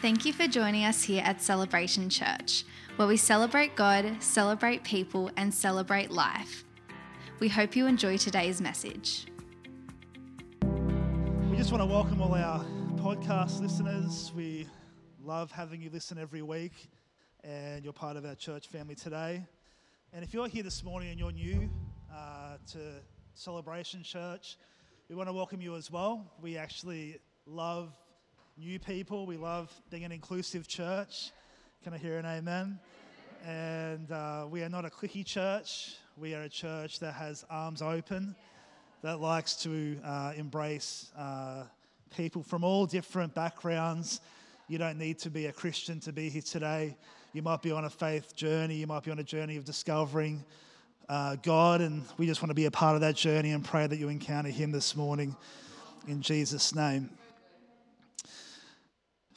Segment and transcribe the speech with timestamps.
[0.00, 5.28] Thank you for joining us here at Celebration Church, where we celebrate God, celebrate people,
[5.36, 6.62] and celebrate life.
[7.40, 9.26] We hope you enjoy today's message.
[10.62, 12.64] We just want to welcome all our
[12.94, 14.30] podcast listeners.
[14.36, 14.68] We
[15.20, 16.74] love having you listen every week,
[17.42, 19.44] and you're part of our church family today.
[20.12, 21.68] And if you're here this morning and you're new
[22.14, 22.78] uh, to
[23.34, 24.58] Celebration Church,
[25.08, 26.24] we want to welcome you as well.
[26.40, 27.92] We actually love
[28.58, 29.24] new people.
[29.24, 31.30] We love being an inclusive church.
[31.84, 32.80] Can I hear an amen?
[33.46, 35.94] And uh, we are not a cliquey church.
[36.16, 38.34] We are a church that has arms open,
[39.02, 41.64] that likes to uh, embrace uh,
[42.16, 44.20] people from all different backgrounds.
[44.66, 46.96] You don't need to be a Christian to be here today.
[47.32, 50.44] You might be on a faith journey, you might be on a journey of discovering
[51.08, 53.86] uh, God, and we just want to be a part of that journey and pray
[53.86, 55.36] that you encounter Him this morning
[56.08, 57.08] in Jesus' name.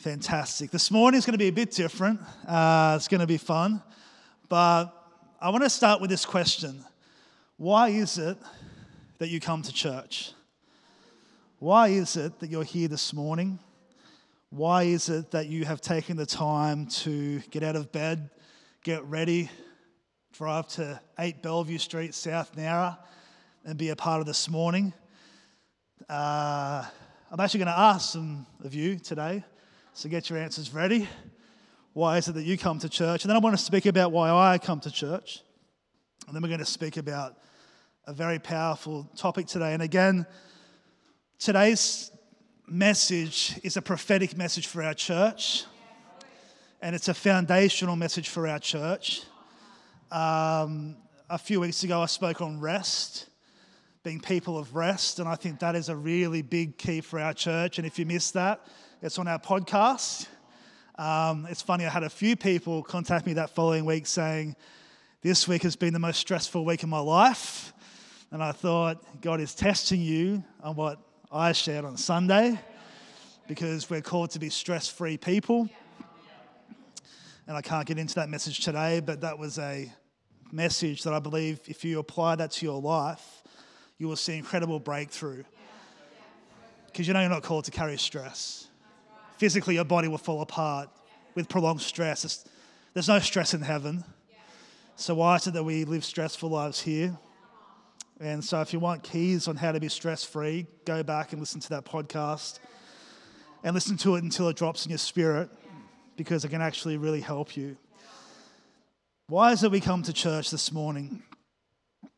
[0.02, 0.72] Fantastic.
[0.72, 2.20] This morning is going to be a bit different.
[2.48, 3.84] Uh, it's going to be fun.
[4.50, 4.88] But
[5.40, 6.84] I want to start with this question
[7.58, 8.36] Why is it
[9.20, 10.32] that you come to church?
[11.60, 13.60] Why is it that you're here this morning?
[14.50, 18.32] Why is it that you have taken the time to get out of bed,
[18.84, 19.52] get ready,
[20.34, 22.98] drive to 8 Bellevue Street, South Nowra,
[23.66, 24.94] and be a part of this morning?
[26.10, 26.86] Uh,
[27.32, 29.44] I'm actually going to ask some of you today
[29.94, 31.08] so get your answers ready.
[31.94, 33.24] Why is it that you come to church?
[33.24, 35.42] And then I want to speak about why I come to church.
[36.26, 37.38] And then we're going to speak about
[38.08, 39.74] a very powerful topic today.
[39.74, 40.26] And again,
[41.40, 42.10] today's
[42.68, 45.66] message is a prophetic message for our church,
[46.82, 49.24] and it's a foundational message for our church.
[50.10, 50.96] Um,
[51.30, 53.28] a few weeks ago, I spoke on rest,
[54.04, 57.34] being people of rest, and I think that is a really big key for our
[57.34, 57.78] church.
[57.78, 58.66] And if you missed that,
[59.02, 60.28] it's on our podcast.
[60.96, 64.56] Um, it's funny, I had a few people contact me that following week saying,
[65.24, 67.74] This week has been the most stressful week of my life.
[68.30, 71.00] And I thought, God is testing you on what
[71.32, 72.60] I shared on Sunday
[73.48, 75.68] because we're called to be stress free people.
[77.48, 79.92] And I can't get into that message today, but that was a
[80.52, 83.42] message that I believe if you apply that to your life,
[83.98, 85.44] you will see incredible breakthrough.
[86.86, 88.68] Because you know you're not called to carry stress
[89.42, 90.88] physically your body will fall apart
[91.34, 92.46] with prolonged stress.
[92.94, 94.04] there's no stress in heaven.
[94.96, 97.18] So, why is it that we live stressful lives here?
[98.20, 101.40] And so, if you want keys on how to be stress free, go back and
[101.40, 102.60] listen to that podcast
[103.64, 105.50] and listen to it until it drops in your spirit
[106.18, 107.78] because it can actually really help you.
[109.26, 111.24] Why is it we come to church this morning?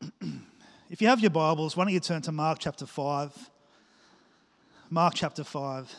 [0.90, 3.50] if you have your Bibles, why don't you turn to Mark chapter 5?
[4.90, 5.96] Mark chapter 5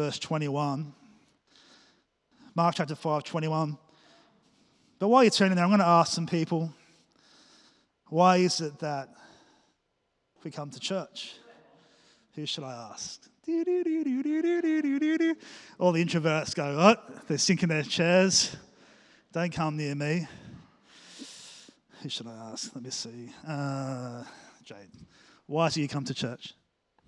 [0.00, 0.94] verse 21.
[2.54, 3.76] Mark chapter 5, 21.
[4.98, 6.72] But while you're turning there, I'm going to ask some people
[8.08, 9.10] why is it that
[10.42, 11.34] we come to church?
[12.34, 13.20] Who should I ask?
[15.78, 17.28] All the introverts go, what?
[17.28, 18.56] They're sinking their chairs.
[19.34, 20.26] Don't come near me.
[22.02, 22.74] Who should I ask?
[22.74, 23.28] Let me see.
[23.46, 24.24] Uh,
[24.64, 24.88] Jade,
[25.44, 26.54] why do you come to church?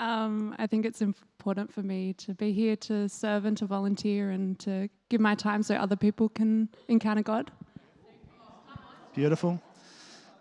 [0.03, 4.33] Um, I think it's important for me to be here to serve and to volunteer
[4.33, 7.53] and to give my time so other people can encounter God.
[9.15, 9.63] Beautiful.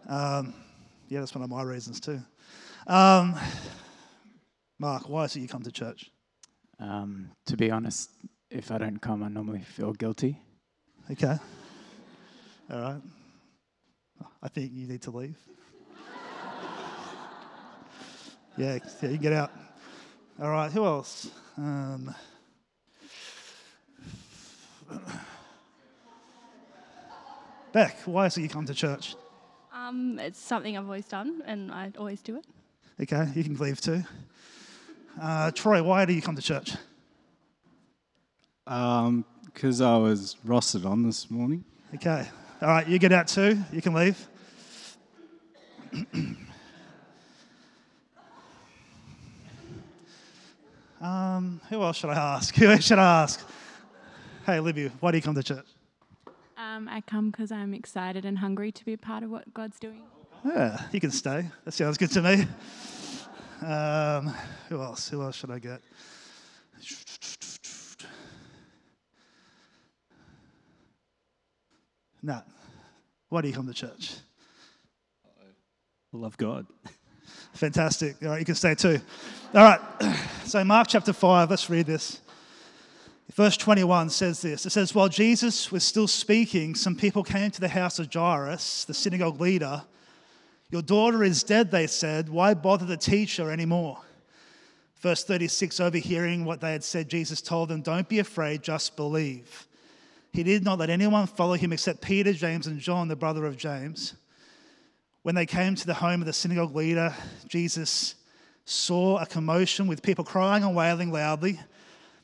[0.10, 0.56] Um,
[1.10, 2.20] yeah, that's one of my reasons too.
[2.88, 3.36] Um,
[4.80, 6.10] Mark, why is it you come to church?
[6.80, 8.10] Um, to be honest,
[8.50, 10.40] if I don't come, I normally feel guilty.
[11.12, 11.38] Okay.
[12.72, 13.02] All right.
[14.42, 15.38] I think you need to leave.
[18.58, 19.52] Yeah, yeah, you get out.
[20.42, 21.30] All right, who else?
[21.58, 22.14] Um,
[27.72, 29.16] Beck, why is it you come to church?
[29.74, 32.46] Um, it's something I've always done, and I always do it.
[33.02, 34.04] Okay, you can leave too.
[35.20, 36.74] Uh, Troy, why do you come to church?
[38.66, 41.64] Because um, I was rostered on this morning.
[41.96, 42.28] Okay,
[42.62, 43.58] all right, you get out too.
[43.72, 44.28] You can leave.
[51.02, 52.54] Um, who else should I ask?
[52.58, 53.44] Who else should I ask?
[54.46, 55.66] Hey, Libby, why do you come to church?
[56.58, 59.80] Um, I come because I'm excited and hungry to be a part of what God's
[59.80, 60.04] doing.
[60.46, 61.48] Yeah, you can stay.
[61.66, 62.48] That sounds good to me.
[63.68, 64.34] Um,
[64.70, 65.10] who else?
[65.10, 65.82] Who else should I get?
[72.24, 72.44] Nat,
[73.30, 74.14] why do you come to church?
[76.14, 76.68] I love God.
[77.54, 78.18] Fantastic.
[78.22, 79.00] All right, you can stay too.
[79.54, 79.82] All right,
[80.46, 82.22] so Mark chapter 5, let's read this.
[83.34, 87.60] Verse 21 says this It says, While Jesus was still speaking, some people came to
[87.60, 89.84] the house of Jairus, the synagogue leader.
[90.70, 92.30] Your daughter is dead, they said.
[92.30, 93.98] Why bother the teacher anymore?
[95.02, 99.68] Verse 36, overhearing what they had said, Jesus told them, Don't be afraid, just believe.
[100.32, 103.58] He did not let anyone follow him except Peter, James, and John, the brother of
[103.58, 104.14] James.
[105.24, 107.14] When they came to the home of the synagogue leader,
[107.50, 108.16] Jesus
[108.66, 111.60] saw a commotion with people crying and wailing loudly.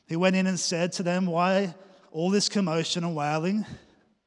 [0.06, 1.74] He went in and said to them, Why
[2.10, 3.66] all this commotion and wailing?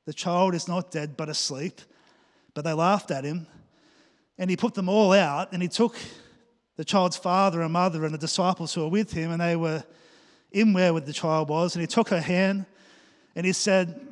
[0.05, 1.81] The child is not dead, but asleep.
[2.53, 3.47] But they laughed at him.
[4.37, 5.95] And he put them all out, and he took
[6.75, 9.83] the child's father and mother and the disciples who were with him, and they were
[10.51, 11.75] in where the child was.
[11.75, 12.65] And he took her hand,
[13.35, 14.07] and he said,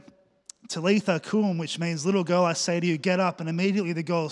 [0.68, 3.40] Talitha kum, which means little girl, I say to you, get up.
[3.40, 4.32] And immediately the girl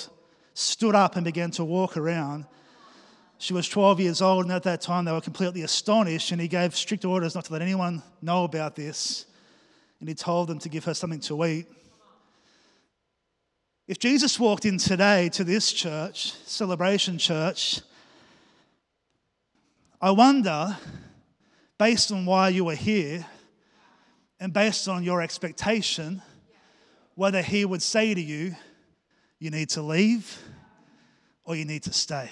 [0.54, 2.46] stood up and began to walk around.
[3.40, 6.32] She was 12 years old, and at that time they were completely astonished.
[6.32, 9.26] And he gave strict orders not to let anyone know about this.
[10.00, 11.68] And he told them to give her something to eat.
[13.88, 17.82] If Jesus walked in today to this church, Celebration Church,
[20.02, 20.78] I wonder,
[21.78, 23.26] based on why you are here
[24.40, 26.22] and based on your expectation,
[27.16, 28.56] whether he would say to you,
[29.40, 30.38] you need to leave
[31.46, 32.30] or you need to stay.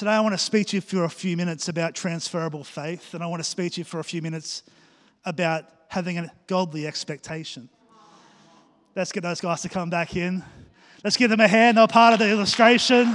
[0.00, 3.22] Today, I want to speak to you for a few minutes about transferable faith, and
[3.22, 4.62] I want to speak to you for a few minutes
[5.26, 7.68] about having a godly expectation.
[8.96, 10.42] Let's get those guys to come back in.
[11.04, 11.76] Let's give them a hand.
[11.76, 13.08] They're part of the illustration.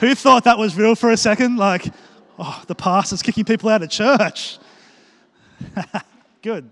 [0.00, 1.58] Who thought that was real for a second?
[1.58, 1.86] Like,
[2.40, 4.58] oh, the pastor's kicking people out of church.
[6.42, 6.68] Good,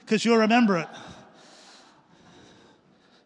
[0.00, 0.88] because you'll remember it.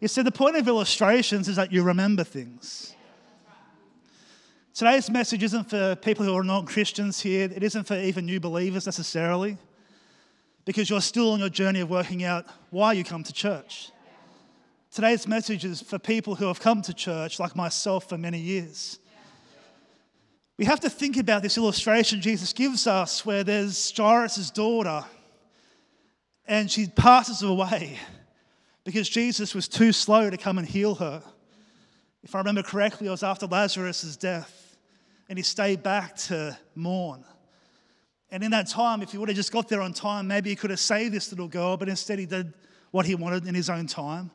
[0.01, 2.95] You see, the point of illustrations is that you remember things.
[4.73, 8.39] Today's message isn't for people who are not Christians here, it isn't for even new
[8.39, 9.59] believers necessarily,
[10.65, 13.91] because you're still on your journey of working out why you come to church.
[14.93, 19.01] Today's message is for people who have come to church, like myself, for many years.
[20.57, 25.05] We have to think about this illustration Jesus gives us where there's Jairus' daughter
[26.47, 27.99] and she passes away
[28.89, 31.23] because Jesus was too slow to come and heal her.
[32.23, 34.79] If I remember correctly, it was after Lazarus' death
[35.29, 37.23] and he stayed back to mourn.
[38.31, 40.57] And in that time, if he would have just got there on time, maybe he
[40.57, 42.55] could have saved this little girl, but instead he did
[42.91, 44.31] what he wanted in his own time.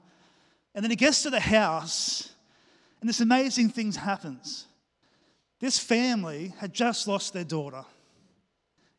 [0.76, 2.30] And then he gets to the house,
[3.02, 4.68] and this amazing thing happens.
[5.60, 7.86] This family had just lost their daughter.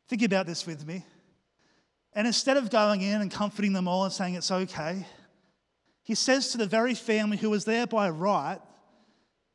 [0.09, 1.05] Think about this with me.
[2.12, 5.06] And instead of going in and comforting them all and saying it's okay,
[6.05, 8.61] he says to the very family who was there by right,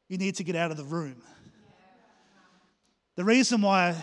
[0.08, 1.22] You need to get out of the room.
[3.16, 3.96] The reason why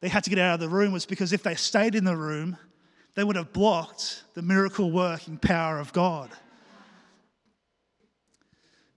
[0.00, 2.16] they had to get out of the room was because if they stayed in the
[2.16, 2.56] room,
[3.14, 6.30] they would have blocked the miracle working power of God.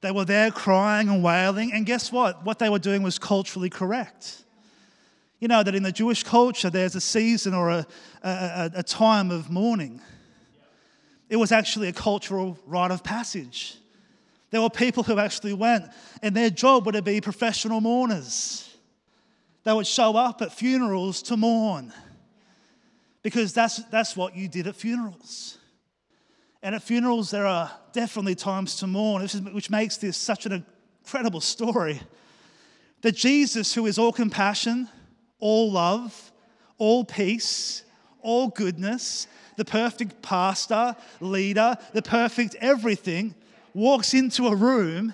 [0.02, 2.46] They were there crying and wailing, and guess what?
[2.46, 4.44] What they were doing was culturally correct.
[5.40, 7.88] You know that in the Jewish culture, there's a season or a,
[8.24, 10.02] a, a time of mourning.
[11.30, 13.78] It was actually a cultural rite of passage.
[14.50, 15.86] There were people who actually went,
[16.24, 18.76] and their job would be professional mourners.
[19.64, 21.94] They would show up at funerals to mourn
[23.22, 25.58] because that's, that's what you did at funerals.
[26.64, 30.66] And at funerals, there are definitely times to mourn, which makes this such an
[31.04, 32.02] incredible story.
[33.02, 34.90] That Jesus, who is all compassion,
[35.40, 36.32] all love,
[36.78, 37.84] all peace,
[38.22, 39.28] all goodness,
[39.60, 43.36] the perfect pastor, leader, the perfect everything,
[43.74, 45.14] walks into a room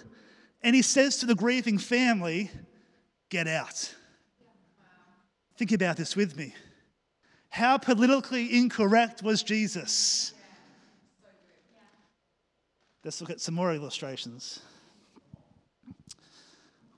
[0.61, 2.51] and he says to the grieving family,
[3.29, 3.93] Get out.
[5.57, 6.53] Think about this with me.
[7.49, 10.31] How politically incorrect was Jesus?
[13.03, 14.59] Let's look at some more illustrations.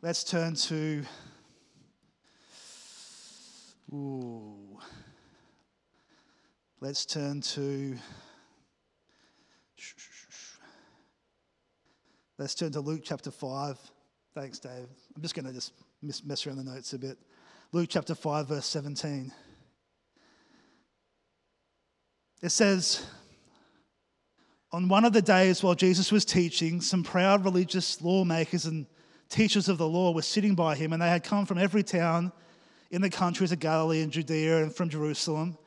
[0.02, 1.04] Let's turn to.
[3.94, 4.67] Ooh.
[6.80, 7.98] Let's turn to.
[12.38, 13.80] Let's turn to Luke chapter 5.
[14.36, 14.88] Thanks, Dave.
[15.16, 15.74] I'm just going to just
[16.24, 17.18] mess around the notes a bit.
[17.72, 19.34] Luke chapter 5, verse 17.
[22.44, 23.04] It says,
[24.72, 28.86] on one of the days while Jesus was teaching, some proud religious lawmakers and
[29.30, 32.32] teachers of the law were sitting by him, and they had come from every town
[32.92, 35.58] in the countries of Galilee and Judea and from Jerusalem.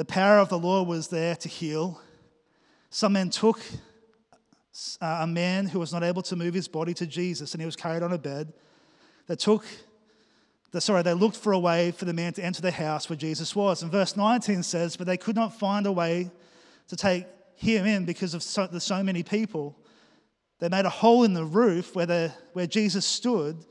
[0.00, 2.00] The power of the law was there to heal.
[2.88, 3.60] Some men took
[4.98, 7.66] uh, a man who was not able to move his body to Jesus, and he
[7.66, 8.50] was carried on a bed.
[9.26, 9.62] They took,
[10.70, 13.16] the, sorry, they looked for a way for the man to enter the house where
[13.18, 13.82] Jesus was.
[13.82, 16.30] And verse 19 says, But they could not find a way
[16.88, 19.76] to take him in because of so, the so many people.
[20.60, 23.66] They made a hole in the roof where, the, where Jesus stood.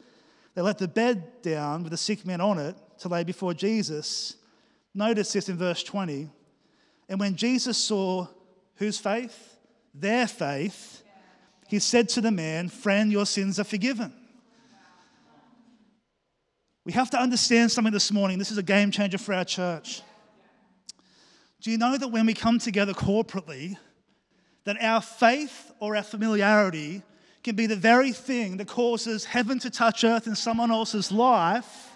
[0.54, 4.36] They let the bed down with the sick man on it to lay before Jesus.
[4.94, 6.30] Notice this in verse 20.
[7.08, 8.28] And when Jesus saw
[8.76, 9.58] whose faith?
[9.94, 11.04] Their faith,
[11.68, 14.14] he said to the man, Friend, your sins are forgiven.
[16.86, 18.40] We have to understand something this morning.
[18.40, 20.02] This is a game changer for our church.
[21.62, 23.78] Do you know that when we come together corporately,
[24.64, 27.04] that our faith or our familiarity
[27.44, 31.89] can be the very thing that causes heaven to touch earth in someone else's life,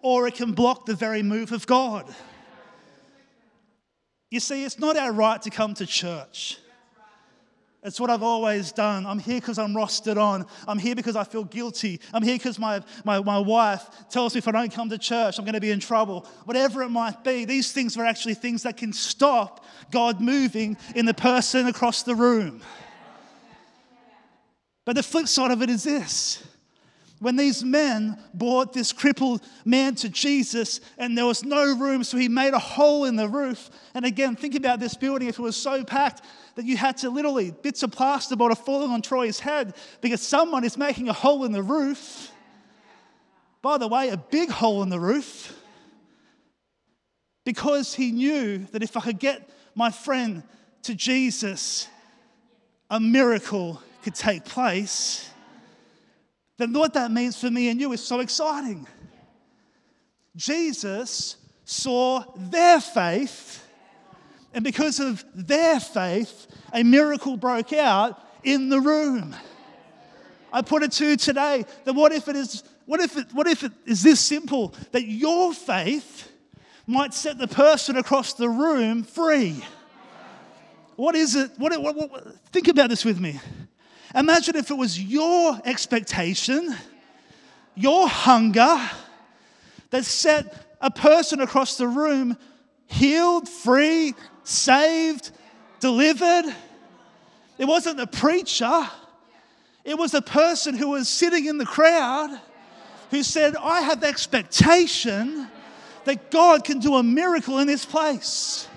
[0.00, 2.12] or it can block the very move of God?
[4.30, 6.58] You see, it's not our right to come to church.
[7.82, 9.06] It's what I've always done.
[9.06, 10.46] I'm here because I'm rostered on.
[10.66, 12.00] I'm here because I feel guilty.
[12.12, 15.38] I'm here because my, my, my wife tells me if I don't come to church,
[15.38, 16.26] I'm going to be in trouble.
[16.44, 21.06] Whatever it might be, these things are actually things that can stop God moving in
[21.06, 22.62] the person across the room.
[24.84, 26.42] But the flip side of it is this
[27.20, 32.16] when these men brought this crippled man to Jesus and there was no room, so
[32.16, 33.70] he made a hole in the roof.
[33.94, 36.22] And again, think about this building if it was so packed
[36.54, 40.64] that you had to literally, bits of plasterboard are falling on Troy's head because someone
[40.64, 42.30] is making a hole in the roof.
[43.62, 45.54] By the way, a big hole in the roof.
[47.44, 50.42] Because he knew that if I could get my friend
[50.82, 51.88] to Jesus,
[52.90, 55.28] a miracle could take place
[56.58, 58.86] then what that means for me and you is so exciting.
[60.36, 63.64] Jesus saw their faith,
[64.52, 69.34] and because of their faith, a miracle broke out in the room.
[70.52, 73.46] I put it to you today that what if it is what if it, what
[73.46, 76.30] if it is this simple that your faith
[76.86, 79.62] might set the person across the room free?
[80.96, 81.50] What is it?
[81.58, 83.38] What, what, what, think about this with me.
[84.14, 86.74] Imagine if it was your expectation,
[87.74, 88.78] your hunger
[89.90, 92.36] that set a person across the room
[92.86, 95.30] healed, free, saved,
[95.80, 96.44] delivered.
[97.58, 98.88] It wasn't a preacher,
[99.84, 102.40] it was a person who was sitting in the crowd
[103.10, 105.48] who said, I have expectation
[106.04, 108.68] that God can do a miracle in this place.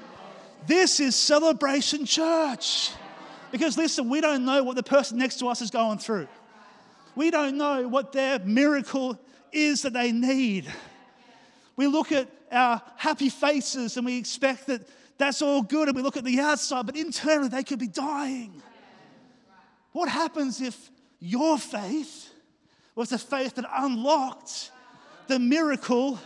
[0.67, 2.91] This is Celebration Church.
[3.51, 6.27] Because listen, we don't know what the person next to us is going through.
[7.15, 9.19] We don't know what their miracle
[9.51, 10.71] is that they need.
[11.75, 14.81] We look at our happy faces and we expect that
[15.17, 18.59] that's all good, and we look at the outside, but internally they could be dying.
[19.91, 20.89] What happens if
[21.19, 22.33] your faith
[22.95, 24.71] was the faith that unlocked
[25.27, 26.17] the miracle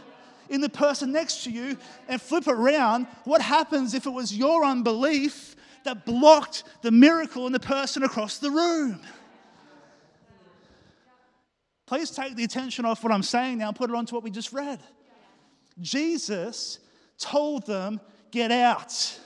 [0.50, 1.78] in the person next to you?
[2.08, 7.48] And flip it around, what happens if it was your unbelief that blocked the miracle
[7.48, 9.00] in the person across the room.
[11.86, 14.32] Please take the attention off what I'm saying now and put it onto what we
[14.32, 14.80] just read.
[15.80, 16.80] Jesus
[17.18, 18.00] told them,
[18.32, 19.20] Get out.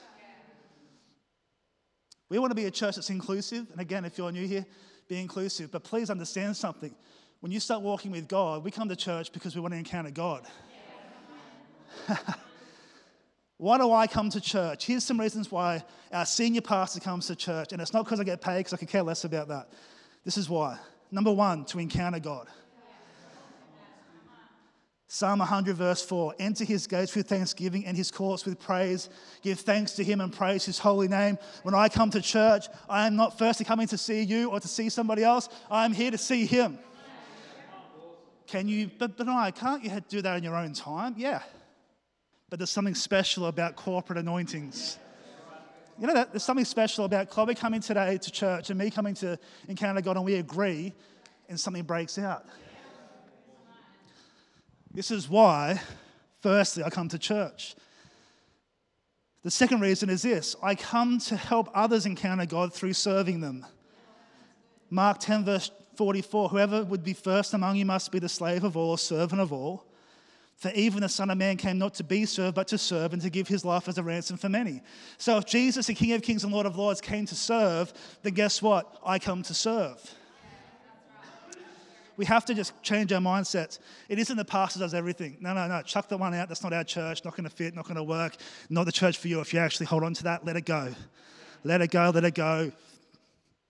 [2.30, 3.66] We want to be a church that's inclusive.
[3.72, 4.66] And again, if you're new here,
[5.08, 5.72] be inclusive.
[5.72, 6.94] But please understand something.
[7.40, 10.12] When you start walking with God, we come to church because we want to encounter
[10.12, 10.46] God.
[13.60, 14.86] Why do I come to church?
[14.86, 17.74] Here's some reasons why our senior pastor comes to church.
[17.74, 19.68] And it's not because I get paid, because I could care less about that.
[20.24, 20.80] This is why.
[21.12, 22.48] Number one, to encounter God.
[25.10, 29.10] Psalm 100, verse 4 Enter his gates with thanksgiving and his courts with praise.
[29.42, 31.38] Give thanks to him and praise his holy name.
[31.64, 34.68] When I come to church, I am not firstly coming to see you or to
[34.70, 36.80] see somebody else, I am here to see him.
[38.48, 41.16] Can you, but, no, can't you do that in your own time?
[41.18, 41.42] Yeah
[42.50, 44.98] but there's something special about corporate anointings.
[46.00, 49.14] You know that there's something special about Chloe coming today to church and me coming
[49.16, 49.38] to
[49.68, 50.94] encounter God, and we agree,
[51.50, 52.46] and something breaks out.
[54.92, 55.80] This is why,
[56.42, 57.76] firstly, I come to church.
[59.44, 63.66] The second reason is this I come to help others encounter God through serving them.
[64.90, 68.76] Mark 10, verse 44 Whoever would be first among you must be the slave of
[68.78, 69.89] all, servant of all.
[70.60, 73.22] For even the Son of Man came not to be served, but to serve and
[73.22, 74.82] to give his life as a ransom for many.
[75.18, 78.34] So if Jesus, the King of Kings and Lord of Lords, came to serve, then
[78.34, 79.00] guess what?
[79.06, 80.16] I come to serve.
[82.18, 83.80] We have to just change our mindsets.
[84.10, 85.38] It isn't the pastor does everything.
[85.40, 85.82] No, no, no.
[85.84, 86.50] Chuck the one out.
[86.50, 87.24] That's not our church.
[87.24, 87.74] Not going to fit.
[87.74, 88.36] Not going to work.
[88.70, 89.40] Not the church for you.
[89.40, 90.94] If you actually hold on to that, let it go.
[91.64, 92.12] Let it go.
[92.14, 92.74] Let it go.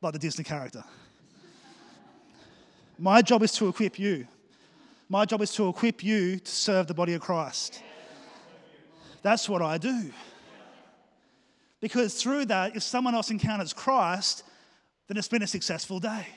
[0.01, 0.83] Like the Disney character.
[2.97, 4.25] My job is to equip you.
[5.11, 7.81] My job is to equip you to serve the body of Christ.
[9.23, 10.11] That's what I do.
[11.81, 14.43] Because through that, if someone else encounters Christ,
[15.07, 16.27] then it's been a successful day.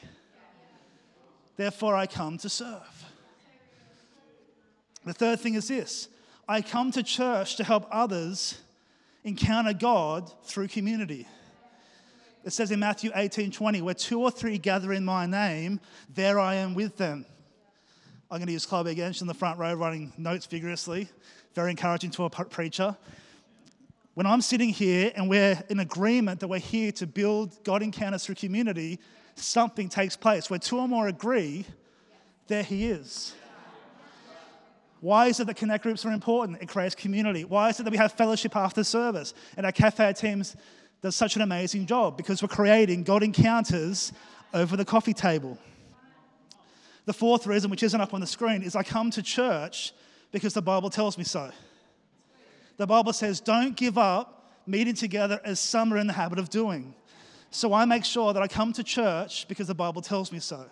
[1.56, 3.06] Therefore, I come to serve.
[5.04, 6.08] The third thing is this
[6.48, 8.58] I come to church to help others
[9.22, 11.26] encounter God through community.
[12.44, 16.40] It says in Matthew 18 20, where two or three gather in my name, there
[16.40, 17.26] I am with them.
[18.32, 19.12] I'm going to use Chloe again.
[19.12, 21.06] She's in the front row writing notes vigorously.
[21.54, 22.96] Very encouraging to a preacher.
[24.14, 28.24] When I'm sitting here and we're in agreement that we're here to build God encounters
[28.24, 29.00] through community,
[29.34, 30.48] something takes place.
[30.48, 31.66] Where two or more agree,
[32.46, 33.34] there He is.
[35.00, 36.62] Why is it that connect groups are important?
[36.62, 37.44] It creates community.
[37.44, 39.34] Why is it that we have fellowship after service?
[39.58, 40.56] And our cafe teams
[41.02, 44.10] does such an amazing job because we're creating God encounters
[44.54, 45.58] over the coffee table.
[47.04, 49.92] The fourth reason, which isn't up on the screen, is I come to church
[50.30, 51.50] because the Bible tells me so.
[52.76, 56.48] The Bible says, don't give up meeting together as some are in the habit of
[56.48, 56.94] doing.
[57.50, 60.64] So I make sure that I come to church because the Bible tells me so.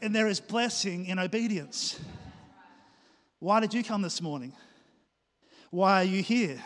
[0.00, 2.00] And there is blessing in obedience.
[3.38, 4.52] Why did you come this morning?
[5.70, 6.62] Why are you here?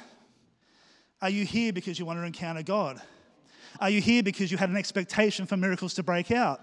[1.21, 3.01] Are you here because you want to encounter God?
[3.79, 6.61] Are you here because you had an expectation for miracles to break out?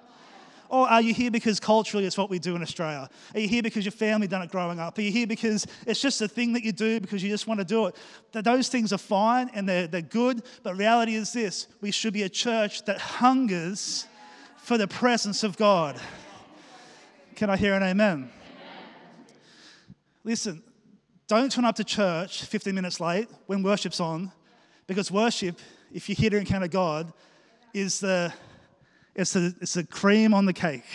[0.74, 3.08] Or are you here because culturally it's what we do in Australia?
[3.36, 4.98] Are you here because your family done it growing up?
[4.98, 7.60] Are you here because it's just a thing that you do because you just want
[7.60, 7.96] to do it?
[8.32, 12.24] Those things are fine and they're, they're good, but reality is this we should be
[12.24, 14.08] a church that hungers
[14.64, 16.02] for the presence of God.
[17.36, 18.32] Can I hear an amen?
[20.24, 20.64] Listen,
[21.28, 24.32] don't turn up to church 15 minutes late when worship's on,
[24.88, 25.60] because worship,
[25.94, 27.14] if you're here to encounter God,
[27.76, 28.34] is the,
[29.16, 30.86] it's the, it's the cream on the cake.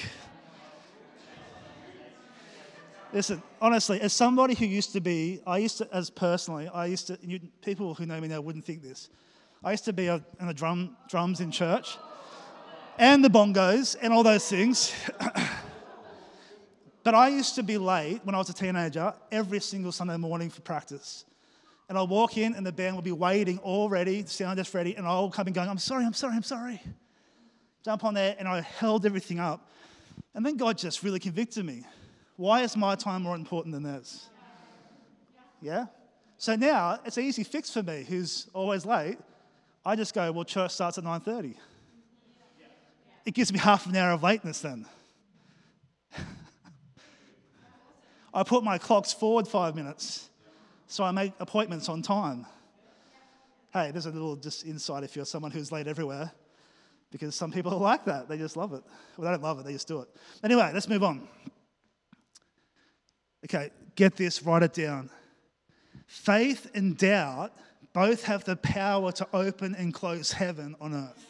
[3.13, 7.07] Listen, honestly, as somebody who used to be, I used to, as personally, I used
[7.07, 9.09] to, you, people who know me now wouldn't think this.
[9.65, 11.97] I used to be in the drum, drums in church
[12.99, 14.93] and the bongos and all those things.
[17.05, 20.51] But I used to be late when I was a teenager every single Sunday morning
[20.51, 21.25] for practice.
[21.89, 24.95] And I'll walk in and the band will be waiting all ready, sound just ready,
[24.95, 26.83] and I'll come and going, I'm sorry, I'm sorry, I'm sorry.
[27.89, 29.67] Jump on there and I held everything up.
[30.35, 31.85] And then God just really convicted me.
[32.37, 34.29] Why is my time more important than theirs?
[35.63, 35.87] Yeah?
[36.37, 39.17] So now it's an easy fix for me who's always late.
[39.87, 41.55] I just go, well, church starts at 9.30.
[43.25, 44.85] It gives me half an hour of lateness then.
[48.35, 50.29] I put my clocks forward five minutes
[50.89, 52.45] so I make appointments on time.
[53.73, 56.33] Hey, there's a little just insight if you're someone who's late everywhere,
[57.11, 58.29] because some people are like that.
[58.29, 58.83] They just love it.
[59.17, 60.09] Well, they don't love it, they just do it.
[60.43, 61.27] Anyway, let's move on.
[63.45, 65.11] Okay, get this, write it down.
[66.07, 67.53] Faith and doubt
[67.93, 71.27] both have the power to open and close heaven on earth.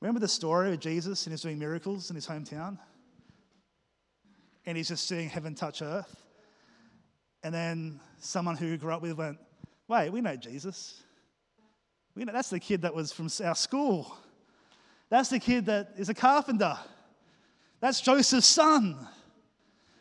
[0.00, 2.78] Remember the story of Jesus and he's doing miracles in his hometown?
[4.64, 6.14] And he's just seeing heaven touch earth.
[7.48, 9.38] And then someone who grew up with went,
[9.88, 11.02] Wait, we know Jesus.
[12.14, 14.14] We know that's the kid that was from our school.
[15.08, 16.76] That's the kid that is a carpenter.
[17.80, 18.98] That's Joseph's son.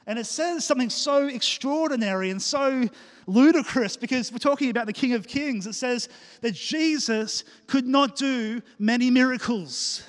[0.05, 2.89] And it says something so extraordinary and so
[3.27, 5.67] ludicrous because we're talking about the King of Kings.
[5.67, 6.09] It says
[6.41, 10.03] that Jesus could not do many miracles.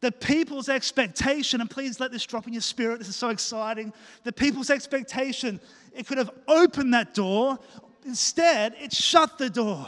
[0.00, 3.92] The people's expectation, and please let this drop in your spirit, this is so exciting.
[4.22, 5.58] The people's expectation,
[5.94, 7.58] it could have opened that door.
[8.04, 9.86] Instead, it shut the door.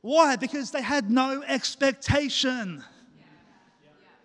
[0.00, 0.36] Why?
[0.36, 2.84] Because they had no expectation.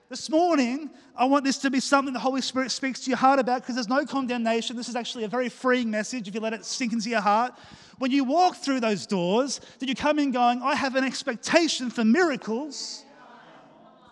[0.09, 3.39] This morning, I want this to be something the Holy Spirit speaks to your heart
[3.39, 4.75] about because there's no condemnation.
[4.75, 7.53] This is actually a very freeing message if you let it sink into your heart.
[7.97, 11.89] When you walk through those doors, did you come in going, I have an expectation
[11.89, 13.03] for miracles?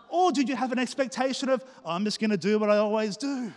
[0.09, 3.15] Or did you have an expectation of, I'm just going to do what I always
[3.15, 3.53] do?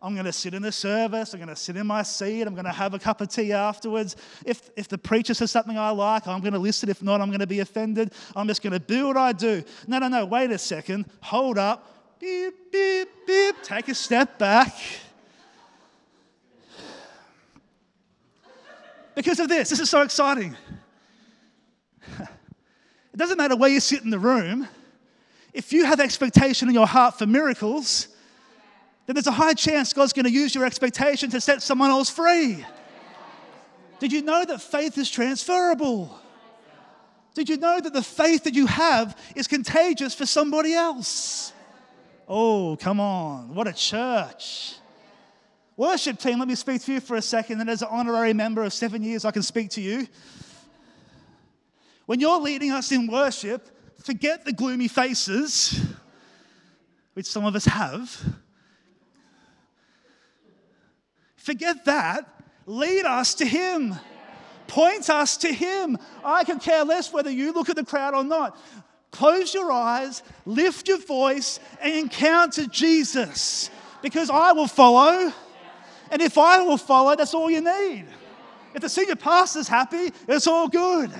[0.00, 1.34] I'm going to sit in the service.
[1.34, 2.42] I'm going to sit in my seat.
[2.42, 4.14] I'm going to have a cup of tea afterwards.
[4.46, 6.88] If, if the preacher says something I like, I'm going to listen.
[6.88, 8.12] If not, I'm going to be offended.
[8.36, 9.64] I'm just going to do what I do.
[9.88, 10.24] No, no, no.
[10.24, 11.06] Wait a second.
[11.22, 12.18] Hold up.
[12.20, 13.56] Beep, beep, beep.
[13.64, 14.72] Take a step back.
[19.16, 20.56] Because of this, this is so exciting.
[22.20, 24.68] It doesn't matter where you sit in the room.
[25.52, 28.08] If you have expectation in your heart for miracles,
[29.08, 32.10] then there's a high chance God's going to use your expectation to set someone else
[32.10, 32.62] free.
[34.00, 36.14] Did you know that faith is transferable?
[37.32, 41.54] Did you know that the faith that you have is contagious for somebody else?
[42.28, 43.54] Oh, come on.
[43.54, 44.74] What a church.
[45.74, 47.62] Worship team, let me speak to you for a second.
[47.62, 50.06] And as an honorary member of seven years, I can speak to you.
[52.04, 53.66] When you're leading us in worship,
[54.04, 55.80] forget the gloomy faces,
[57.14, 58.22] which some of us have.
[61.48, 62.28] Forget that.
[62.66, 63.94] Lead us to Him.
[64.66, 65.96] Point us to Him.
[66.22, 68.54] I can care less whether you look at the crowd or not.
[69.12, 73.70] Close your eyes, lift your voice, and encounter Jesus
[74.02, 75.32] because I will follow.
[76.10, 78.04] And if I will follow, that's all you need.
[78.74, 81.10] If the senior pastor's happy, it's all good.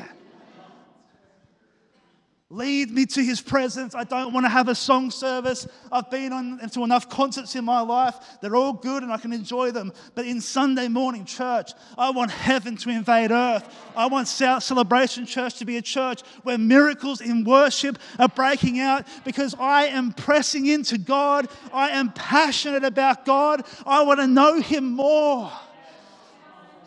[2.51, 3.95] Lead me to his presence.
[3.95, 5.69] I don't want to have a song service.
[5.93, 8.15] I've been on to enough concerts in my life.
[8.41, 9.93] They're all good and I can enjoy them.
[10.15, 13.69] But in Sunday morning church, I want heaven to invade earth.
[13.95, 18.81] I want South Celebration Church to be a church where miracles in worship are breaking
[18.81, 21.49] out because I am pressing into God.
[21.71, 23.67] I am passionate about God.
[23.85, 25.53] I want to know him more.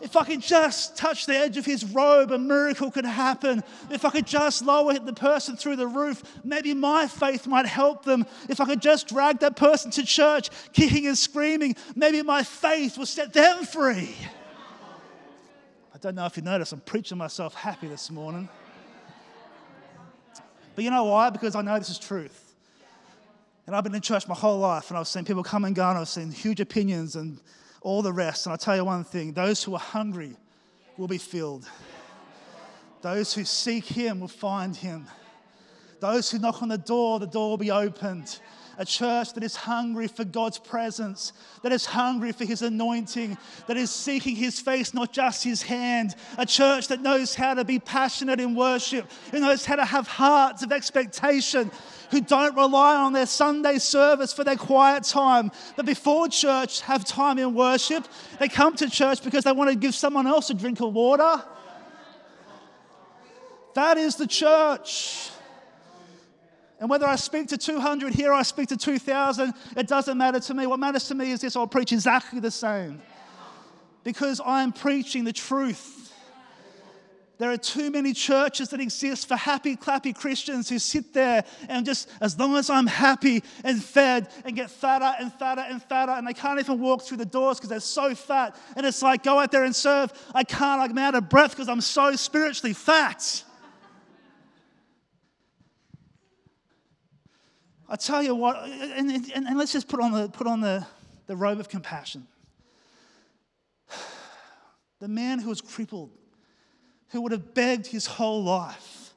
[0.02, 3.62] If I could just touch the edge of his robe, a miracle could happen.
[3.88, 8.04] If I could just lower the person through the roof, maybe my faith might help
[8.04, 8.26] them.
[8.48, 12.98] If I could just drag that person to church, kicking and screaming, maybe my faith
[12.98, 14.16] will set them free.
[15.94, 18.48] I don't know if you notice, I'm preaching myself happy this morning.
[20.74, 21.30] But you know why?
[21.30, 22.54] Because I know this is truth.
[23.68, 25.88] And I've been in church my whole life, and I've seen people come and go,
[25.88, 27.38] and I've seen huge opinions and
[27.82, 28.46] all the rest.
[28.46, 30.36] And I'll tell you one thing those who are hungry
[30.96, 31.68] will be filled,
[33.00, 35.06] those who seek Him will find Him.
[36.00, 38.40] Those who knock on the door, the door will be opened.
[38.78, 43.36] A church that is hungry for God's presence, that is hungry for His anointing,
[43.68, 46.16] that is seeking His face, not just His hand.
[46.38, 50.08] A church that knows how to be passionate in worship, who knows how to have
[50.08, 51.70] hearts of expectation,
[52.12, 57.06] who don't rely on their Sunday service for their quiet time, but before church have
[57.06, 58.06] time in worship.
[58.38, 61.42] They come to church because they want to give someone else a drink of water.
[63.74, 65.30] That is the church.
[66.78, 70.40] And whether I speak to 200 here or I speak to 2,000, it doesn't matter
[70.40, 70.66] to me.
[70.66, 73.00] What matters to me is this I'll preach exactly the same.
[74.04, 76.01] Because I'm preaching the truth.
[77.42, 81.84] There are too many churches that exist for happy, clappy Christians who sit there and
[81.84, 86.12] just, as long as I'm happy and fed, and get fatter and fatter and fatter,
[86.12, 88.54] and they can't even walk through the doors because they're so fat.
[88.76, 90.12] And it's like, go out there and serve.
[90.32, 93.42] I can't, I'm out of breath because I'm so spiritually fat.
[97.88, 100.86] I tell you what, and, and, and, let's just put on, the, put on the,
[101.26, 102.28] the robe of compassion.
[105.00, 106.12] The man who was crippled,
[107.12, 109.14] who would have begged his whole life,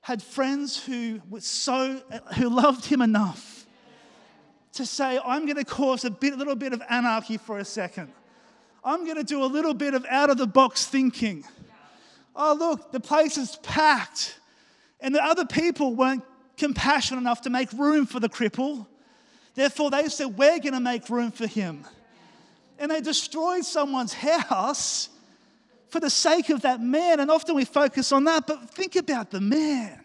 [0.00, 2.02] had friends who were so
[2.36, 3.66] who loved him enough
[4.72, 8.12] to say, I'm to cause a bit, little bit of anarchy for a second.
[8.84, 11.44] I'm to do a little bit of out of the box thinking.
[12.34, 14.38] Oh, look, the place is packed.
[15.00, 16.24] And the other people weren't
[16.56, 18.86] compassionate enough to make room for the cripple.
[19.54, 21.84] Therefore, they said, We're going to make room for him.
[22.78, 25.08] And they destroyed someone's house
[25.88, 27.20] for the sake of that man.
[27.20, 30.04] And often we focus on that, but think about the man.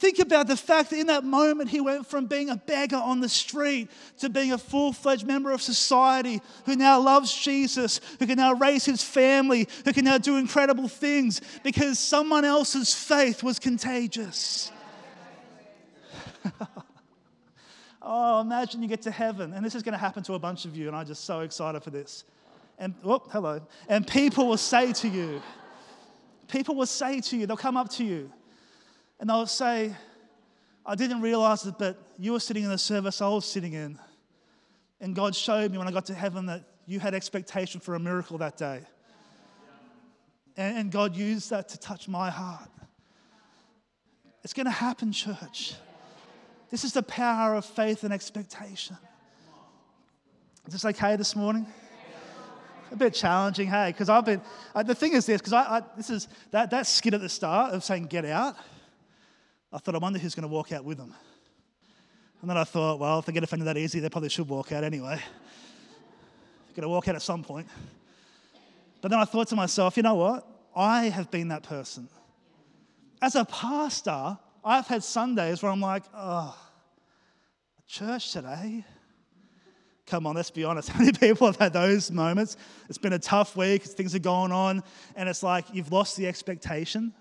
[0.00, 3.20] Think about the fact that in that moment he went from being a beggar on
[3.20, 8.26] the street to being a full fledged member of society who now loves Jesus, who
[8.26, 13.42] can now raise his family, who can now do incredible things because someone else's faith
[13.42, 14.72] was contagious.
[18.00, 20.64] oh, imagine you get to heaven, and this is going to happen to a bunch
[20.64, 22.24] of you, and I'm just so excited for this.
[22.80, 23.60] And, oh, hello.
[23.88, 25.42] And people will say to you,
[26.48, 28.32] people will say to you, they'll come up to you,
[29.20, 29.94] and they'll say,
[30.86, 33.98] I didn't realize it, but you were sitting in the service I was sitting in.
[34.98, 38.00] And God showed me when I got to heaven that you had expectation for a
[38.00, 38.80] miracle that day.
[40.56, 42.68] And, God used that to touch my heart.
[44.42, 45.74] It's going to happen, church.
[46.70, 48.96] This is the power of faith and expectation.
[50.66, 51.66] Is this okay this morning?
[52.92, 54.40] A bit challenging, hey, because I've been,
[54.74, 57.28] uh, the thing is this, because I, I, this is, that, that skit at the
[57.28, 58.56] start of saying get out,
[59.72, 61.14] I thought, I wonder who's going to walk out with them.
[62.40, 64.72] And then I thought, well, if they get offended that easy, they probably should walk
[64.72, 65.16] out anyway.
[65.16, 67.68] They're going to walk out at some point.
[69.00, 70.46] But then I thought to myself, you know what?
[70.74, 72.08] I have been that person.
[73.22, 76.56] As a pastor, I've had Sundays where I'm like, oh,
[77.86, 78.84] church today?
[80.10, 80.88] Come on, let's be honest.
[80.90, 82.56] How many people have had those moments?
[82.88, 84.82] It's been a tough week, things are going on,
[85.14, 87.14] and it's like you've lost the expectation.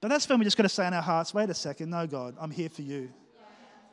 [0.00, 2.08] But that's when we just got to say in our hearts, wait a second, no,
[2.08, 3.08] God, I'm here for you.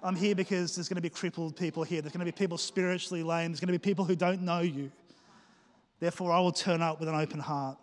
[0.01, 2.01] I'm here because there's going to be crippled people here.
[2.01, 3.51] There's going to be people spiritually lame.
[3.51, 4.91] There's going to be people who don't know you.
[5.99, 7.77] Therefore, I will turn up with an open heart.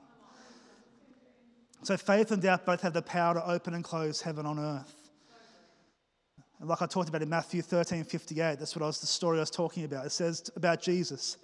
[1.84, 5.07] So, faith and doubt both have the power to open and close heaven on earth.
[6.60, 9.38] And like I talked about in Matthew 13 58, that's what I was, the story
[9.38, 10.06] I was talking about.
[10.06, 11.36] It says about Jesus.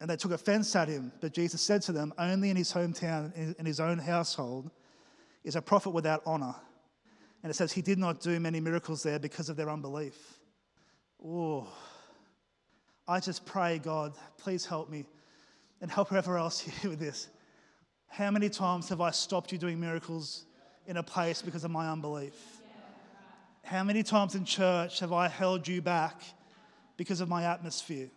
[0.00, 1.12] And they took offense at him.
[1.20, 4.70] But Jesus said to them, Only in his hometown, in his own household,
[5.44, 6.54] is a prophet without honor.
[7.42, 10.16] And it says he did not do many miracles there because of their unbelief.
[11.24, 11.68] Oh,
[13.06, 15.04] I just pray, God, please help me
[15.80, 17.28] and help whoever else here with this.
[18.08, 20.46] How many times have I stopped you doing miracles
[20.86, 22.34] in a place because of my unbelief?
[23.64, 26.20] How many times in church have I held you back
[26.96, 28.10] because of my atmosphere?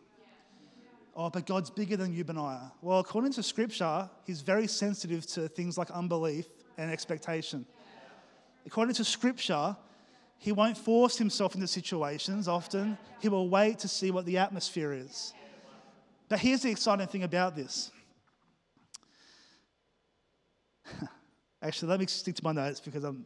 [1.16, 2.74] Oh, but God's bigger than you, Benaiah.
[2.82, 7.66] Well, according to scripture, he's very sensitive to things like unbelief and expectation.
[8.66, 9.78] According to scripture,
[10.38, 12.98] he won't force himself into situations often.
[13.22, 15.34] He will wait to see what the atmosphere is.
[16.28, 17.92] But here's the exciting thing about this.
[21.62, 23.26] Actually, let me stick to my notes because I'm,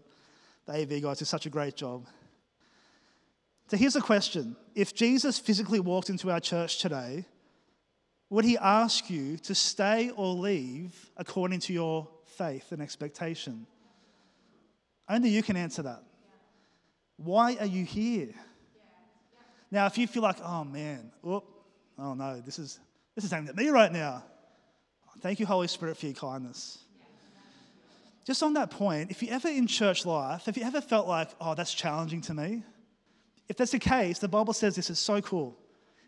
[0.70, 2.06] the AV guys do such a great job.
[3.68, 7.26] So here's a question If Jesus physically walked into our church today,
[8.30, 13.66] would he ask you to stay or leave according to your faith and expectation?
[15.08, 16.04] Only you can answer that.
[17.18, 18.30] Why are you here?
[19.72, 21.44] Now, if you feel like, oh man, oh,
[21.98, 22.80] oh no, this is
[23.16, 24.24] this is aimed at me right now.
[25.22, 26.78] Thank you, Holy Spirit, for your kindness.
[28.30, 31.30] Just on that point, if you ever in church life, have you ever felt like,
[31.42, 32.62] oh, that's challenging to me?
[33.48, 35.58] If that's the case, the Bible says this is so cool.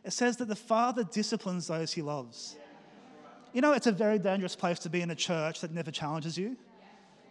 [0.06, 2.58] It says that the Father disciplines those he loves.
[3.54, 6.38] You know, it's a very dangerous place to be in a church that never challenges
[6.38, 6.58] you.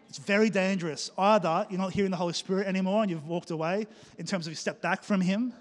[0.08, 1.12] It's very dangerous.
[1.16, 3.86] Either you're not hearing the Holy Spirit anymore and you've walked away
[4.18, 5.52] in terms of you step back from Him,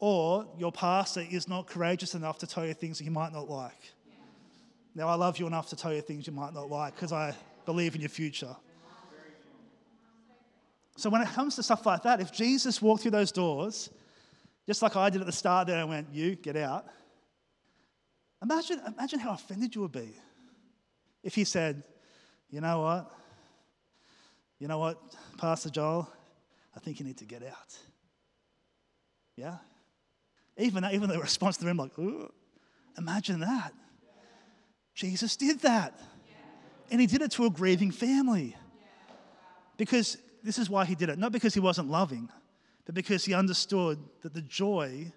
[0.00, 3.48] or your pastor is not courageous enough to tell you things that you might not
[3.48, 3.92] like.
[4.96, 7.32] Now, I love you enough to tell you things you might not like because I
[7.64, 8.56] believe in your future.
[10.96, 13.90] So, when it comes to stuff like that, if Jesus walked through those doors,
[14.66, 16.86] just like I did at the start there, and went, You, get out.
[18.42, 20.10] Imagine, imagine how offended you would be
[21.22, 21.82] if he said,
[22.50, 23.10] You know what?
[24.60, 25.00] You know what,
[25.36, 26.08] Pastor Joel?
[26.76, 27.76] I think you need to get out.
[29.36, 29.56] Yeah?
[30.56, 32.32] Even, even the response to them, like, Ooh,
[32.96, 33.72] imagine that.
[34.94, 35.98] Jesus did that.
[36.94, 38.54] And he did it to a grieving family.
[39.76, 41.18] Because this is why he did it.
[41.18, 42.28] Not because he wasn't loving,
[42.86, 45.12] but because he understood that the joy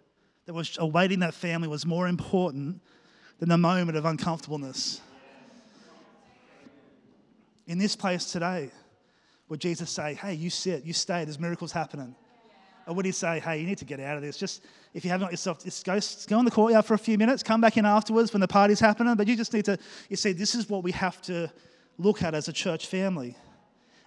[0.47, 2.81] that was awaiting that family was more important
[3.37, 5.01] than the moment of uncomfortableness.
[7.67, 8.71] In this place today,
[9.47, 12.15] would Jesus say, Hey, you sit, you stay, there's miracles happening?
[12.87, 14.37] Or would he say, Hey, you need to get out of this?
[14.37, 17.17] Just if you haven't got yourself, just go, go in the courtyard for a few
[17.17, 19.13] minutes, come back in afterwards when the party's happening.
[19.15, 19.77] But you just need to,
[20.09, 21.51] you see, this is what we have to
[21.97, 23.35] look at as a church family.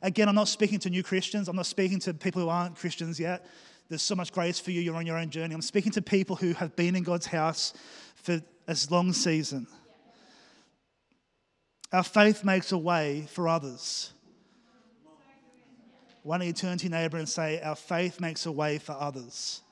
[0.03, 3.21] Again, I'm not speaking to new Christians, I'm not speaking to people who aren't Christians
[3.21, 3.47] yet.
[3.91, 5.55] There's so much grace for you, you're on your own journey.
[5.55, 7.75] I'm speaking to people who have been in God's house
[8.15, 9.67] for a long season.
[11.93, 14.13] Our faith makes a way for others.
[16.23, 18.93] Why don't you turn to your neighbor and say, Our faith makes a way for
[18.93, 19.63] others?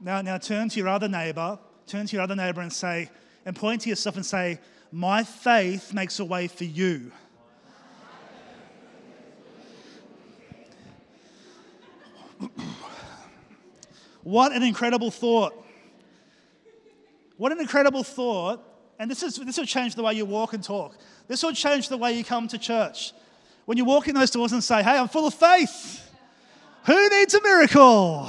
[0.00, 3.10] Now, now turn to your other neighbor, turn to your other neighbor and say,
[3.44, 4.58] and point to yourself and say,
[4.90, 7.12] My faith makes a way for you.
[14.24, 15.64] what an incredible thought.
[17.36, 18.62] What an incredible thought.
[18.98, 20.96] And this, is, this will change the way you walk and talk.
[21.28, 23.12] This will change the way you come to church.
[23.66, 26.02] When you walk in those doors and say, Hey, I'm full of faith.
[26.84, 28.28] Who needs a miracle?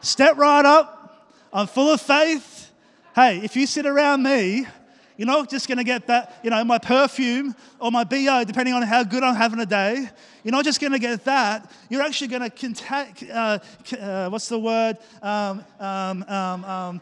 [0.00, 1.36] Step right up.
[1.52, 2.70] I'm full of faith.
[3.14, 4.66] Hey, if you sit around me,
[5.16, 8.74] you're not just going to get that, you know, my perfume or my BO, depending
[8.74, 10.08] on how good I'm having a day.
[10.44, 11.70] You're not just going to get that.
[11.88, 13.58] You're actually going to contact, uh,
[13.98, 14.98] uh, what's the word?
[15.22, 17.00] Um, um, um, um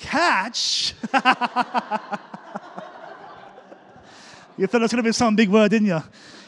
[0.00, 0.94] catch.
[4.58, 6.02] You thought it was going to be some big word, didn't you?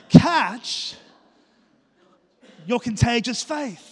[0.09, 0.97] Catch
[2.67, 3.91] your contagious faith.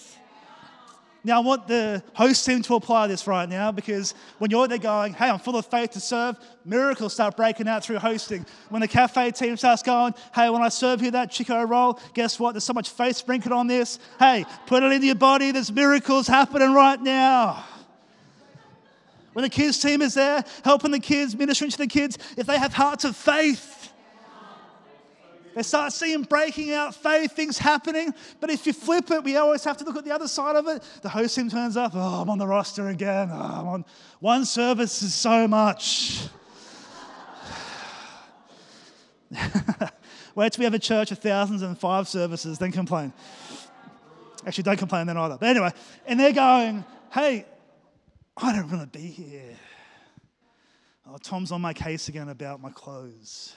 [1.23, 4.79] Now, I want the host team to apply this right now because when you're there
[4.79, 8.47] going, hey, I'm full of faith to serve, miracles start breaking out through hosting.
[8.71, 12.41] When the cafe team starts going, hey, when I serve you that Chiko roll, guess
[12.41, 12.53] what?
[12.53, 13.99] There's so much faith sprinkled on this.
[14.19, 15.51] Hey, put it in your body.
[15.51, 17.65] There's miracles happening right now.
[19.41, 22.59] When the kids team is there, helping the kids, ministering to the kids, if they
[22.59, 23.91] have hearts of faith,
[25.55, 28.13] they start seeing breaking out faith, things happening.
[28.41, 30.69] But if you flip it, we always have to look at the other side of
[30.69, 30.83] it.
[31.01, 33.31] The host team turns up, oh, I'm on the roster again.
[33.33, 33.87] Oh, I'm on
[34.19, 36.29] one service is so much.
[40.35, 43.11] Wait till we have a church of thousands and five services, then complain.
[44.45, 45.39] Actually, don't complain then either.
[45.41, 45.71] But anyway,
[46.05, 47.47] and they're going, hey,
[48.37, 49.57] I don't want to be here.
[51.07, 53.55] Oh, Tom's on my case again about my clothes.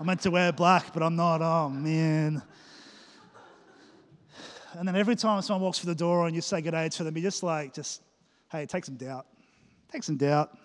[0.00, 1.40] I meant to wear black, but I'm not.
[1.40, 2.42] Oh, man.
[4.76, 7.04] And then every time someone walks through the door and you say good day to
[7.04, 8.02] them, you just like, just,
[8.50, 9.26] hey, take some doubt.
[9.92, 10.56] Take some doubt.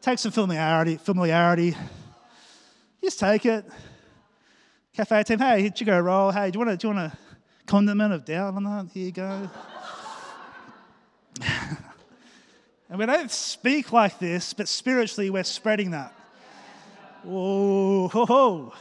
[0.00, 0.96] Take some familiarity.
[0.96, 1.76] Familiarity.
[3.00, 3.64] Just take it.
[4.92, 6.32] Cafe team, hey, hit Chiko roll.
[6.32, 7.18] Hey, do you want do you want a
[7.66, 8.88] condiment of doubt on that?
[8.92, 9.48] Here you go.
[12.88, 16.12] and we don't speak like this, but spiritually we're spreading that.
[17.22, 18.72] Whoa, ho, ho.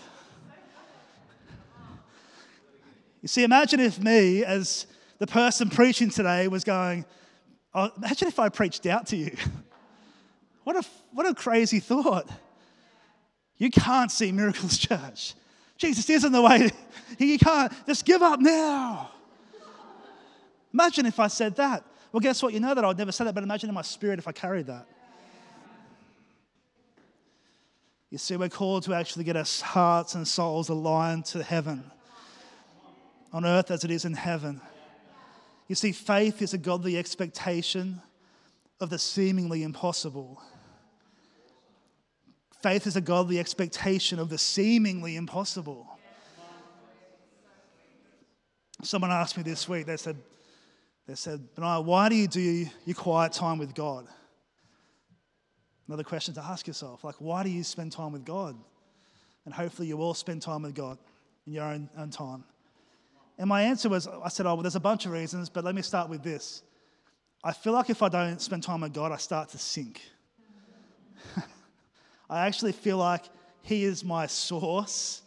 [3.22, 4.86] You see, imagine if me, as
[5.18, 7.06] the person preaching today, was going,
[7.74, 9.36] oh, imagine if I preached out to you.
[10.64, 12.28] What a, what a crazy thought.
[13.60, 15.36] You can't see miracles, church.
[15.78, 16.72] Jesus isn't the way.
[17.20, 17.72] You can't.
[17.86, 19.12] Just give up now.
[20.74, 21.84] Imagine if I said that.
[22.12, 22.54] Well, guess what?
[22.54, 24.32] You know that I would never say that, but imagine in my spirit if I
[24.32, 24.88] carried that.
[28.10, 31.92] You see, we're called to actually get our hearts and souls aligned to heaven,
[33.34, 34.62] on earth as it is in heaven.
[35.68, 38.02] You see, faith is a godly expectation
[38.80, 40.42] of the seemingly impossible.
[42.62, 45.88] Faith is a godly expectation of the seemingly impossible.
[48.84, 50.18] Someone asked me this week, they said,
[51.08, 54.08] they said, Benaiah, why do you do your quiet time with God?
[55.88, 58.56] Another question to ask yourself like, why do you spend time with God?
[59.46, 60.98] And hopefully you will spend time with God
[61.46, 62.44] in your own, own time.
[63.38, 65.76] And my answer was, I said, oh, well, there's a bunch of reasons, but let
[65.76, 66.64] me start with this.
[67.44, 70.02] I feel like if I don't spend time with God, I start to sink.
[72.30, 73.26] I actually feel like
[73.62, 75.22] He is my source.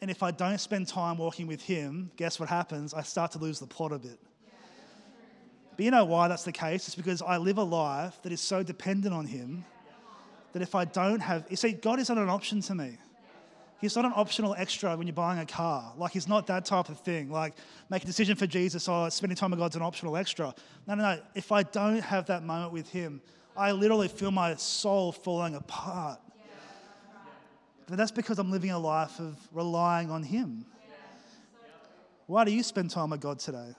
[0.00, 2.94] And if I don't spend time walking with Him, guess what happens?
[2.94, 4.20] I start to lose the plot a bit.
[5.76, 6.86] But you know why that's the case?
[6.86, 9.64] It's because I live a life that is so dependent on Him
[10.52, 12.98] that if I don't have, you see, God is not an option to me.
[13.80, 15.92] He's not an optional extra when you're buying a car.
[15.96, 17.32] Like, he's not that type of thing.
[17.32, 17.54] Like,
[17.90, 20.54] make a decision for Jesus or spending time with God's an optional extra.
[20.86, 21.20] No, no, no.
[21.34, 23.20] If I don't have that moment with Him,
[23.56, 26.20] I literally feel my soul falling apart.
[27.88, 30.64] But that's because I'm living a life of relying on Him.
[32.26, 33.74] Why do you spend time with God today?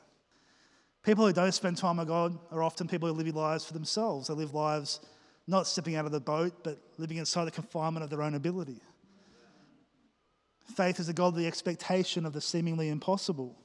[1.04, 4.30] People who don't spend time with God are often people who live lives for themselves.
[4.30, 5.02] They live lives
[5.48, 8.82] not stepping out of the boat, but living inside the confinement of their own ability.
[10.76, 13.58] Faith is a godly expectation of the seemingly impossible.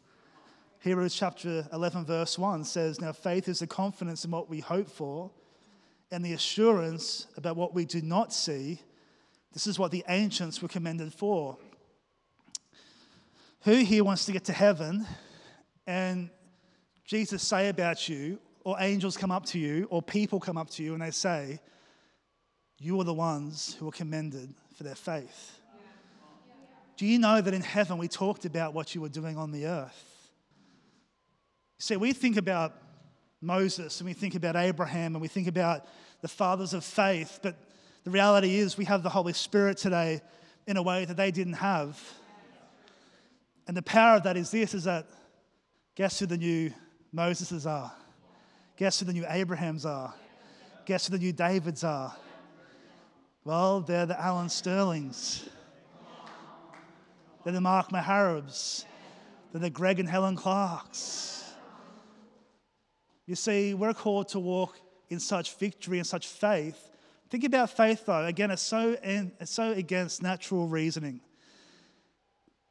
[0.80, 4.88] Hebrews chapter 11, verse 1 says, Now faith is the confidence in what we hope
[4.88, 5.30] for
[6.10, 8.80] and the assurance about what we do not see.
[9.52, 11.56] This is what the ancients were commended for.
[13.62, 15.06] Who here wants to get to heaven
[15.86, 16.30] and
[17.08, 20.82] Jesus say about you, or angels come up to you, or people come up to
[20.82, 21.58] you and they say,
[22.78, 25.58] You are the ones who are commended for their faith.
[26.98, 29.64] Do you know that in heaven we talked about what you were doing on the
[29.64, 30.30] earth?
[31.78, 32.74] See, we think about
[33.40, 35.86] Moses and we think about Abraham and we think about
[36.20, 37.56] the fathers of faith, but
[38.04, 40.20] the reality is we have the Holy Spirit today
[40.66, 41.98] in a way that they didn't have.
[43.66, 45.06] And the power of that is this is that
[45.94, 46.70] guess who the new
[47.14, 47.92] Moseses are?
[48.76, 50.14] Guess who the new Abrahams are?
[50.84, 52.14] Guess who the new Davids are?
[53.44, 55.48] Well, they're the Alan Sterlings.
[57.44, 58.84] They're the Mark Maharabs.
[59.52, 61.50] They're the Greg and Helen Clarks.
[63.26, 64.78] You see, we're called to walk
[65.08, 66.90] in such victory and such faith.
[67.30, 68.24] Think about faith, though.
[68.24, 71.20] Again, it's so, it's so against natural reasoning.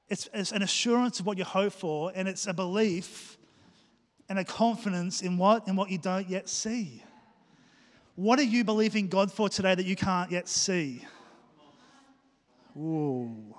[0.10, 3.38] It's, it's an assurance of what you hope for, and it's a belief
[4.30, 5.68] and a confidence in what?
[5.68, 7.04] In what you don't yet see.
[8.16, 11.06] What are you believing God for today that you can't yet see?
[12.78, 13.56] Ooh.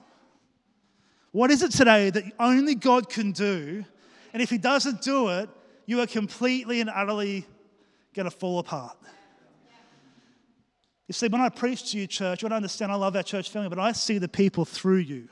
[1.32, 3.84] What is it today that only God can do
[4.32, 5.48] And if He doesn't do it,
[5.86, 7.46] you are completely and utterly
[8.14, 8.96] going to fall apart.
[11.06, 13.50] You see, when I preach to you, church, you don't understand I love our church
[13.50, 15.28] family, but I see the people through you.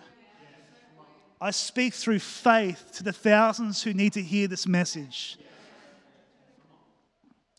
[1.41, 5.37] I speak through faith to the thousands who need to hear this message.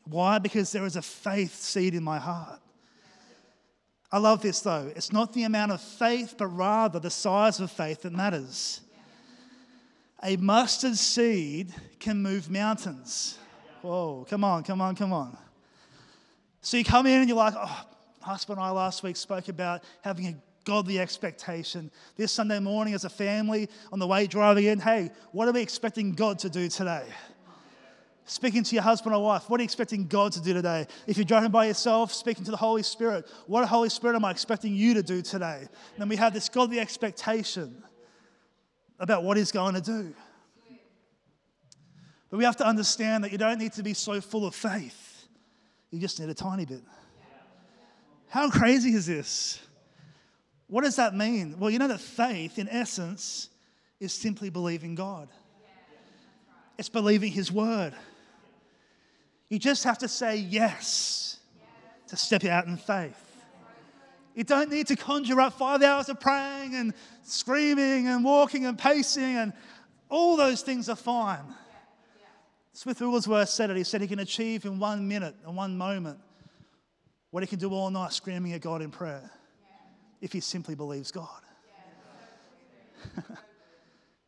[0.06, 0.40] Why?
[0.40, 2.60] Because there is a faith seed in my heart.
[4.12, 4.92] I love this though.
[4.96, 8.82] It's not the amount of faith, but rather the size of faith that matters.
[10.24, 13.38] A mustard seed can move mountains.
[13.82, 15.38] Whoa, come on, come on, come on.
[16.62, 17.86] So you come in and you're like, oh,
[18.22, 20.36] husband and I last week spoke about having a
[20.68, 21.90] godly expectation.
[22.18, 25.62] This Sunday morning, as a family, on the way driving in, hey, what are we
[25.62, 27.06] expecting God to do today?
[28.26, 30.86] Speaking to your husband or wife, what are you expecting God to do today?
[31.08, 34.32] If you're driving by yourself, speaking to the Holy Spirit, what Holy Spirit am I
[34.32, 35.60] expecting you to do today?
[35.60, 37.82] And then we have this godly expectation
[39.00, 40.14] about what He's going to do.
[42.30, 45.30] But we have to understand that you don't need to be so full of faith,
[45.92, 46.82] you just need a tiny bit.
[48.28, 49.62] How crazy is this?
[50.68, 51.56] What does that mean?
[51.58, 53.50] Well, you know that faith, in essence,
[54.00, 55.30] is simply believing God,
[56.78, 57.94] it's believing His word.
[59.50, 61.40] You just have to say yes
[62.08, 63.24] to step out in faith.
[64.36, 66.94] You don't need to conjure up five hours of praying and
[67.24, 69.54] screaming and walking and pacing, and
[70.10, 71.56] all those things are fine.
[72.74, 73.78] Smith Wigglesworth said it.
[73.78, 76.20] He said he can achieve in one minute, and one moment,
[77.32, 79.32] what he can do all night screaming at God in prayer
[80.22, 81.42] if he simply believes God.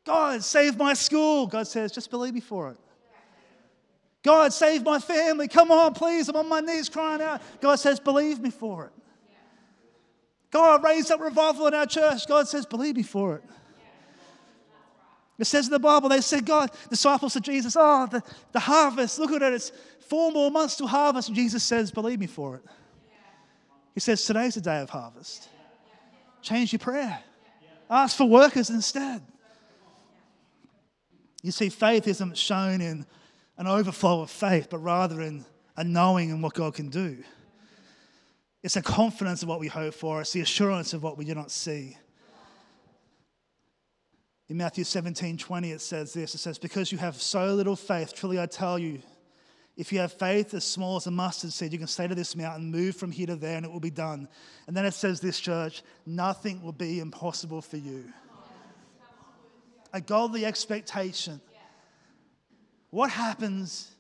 [0.06, 1.48] God, save my school.
[1.48, 2.78] God says, just believe me for it.
[4.24, 5.48] God, save my family.
[5.48, 6.28] Come on, please.
[6.30, 7.42] I'm on my knees crying out.
[7.62, 8.92] God says, believe me for it.
[10.52, 12.28] God, raise up revival in our church.
[12.28, 13.44] God says, believe me for it.
[15.38, 18.22] It says in the Bible, they said, God, disciples of Jesus, oh, the,
[18.52, 19.72] the harvest, look at it, it's
[20.02, 21.30] four more months to harvest.
[21.30, 22.64] And Jesus says, believe me for it.
[23.94, 25.48] He says, today's the day of harvest.
[26.42, 27.20] Change your prayer.
[27.90, 29.22] Ask for workers instead.
[31.42, 33.06] You see, faith isn't shown in
[33.58, 35.46] an overflow of faith, but rather in
[35.78, 37.24] a knowing in what God can do.
[38.62, 41.34] It's a confidence of what we hope for, it's the assurance of what we do
[41.34, 41.98] not see.
[44.50, 48.14] In Matthew 17 20, it says this it says, Because you have so little faith,
[48.14, 49.00] truly I tell you,
[49.80, 52.36] if you have faith as small as a mustard seed, you can say to this
[52.36, 54.28] mountain, Move from here to there, and it will be done.
[54.68, 58.04] And then it says this, church, nothing will be impossible for you.
[59.94, 61.40] A godly expectation
[62.90, 63.92] what happens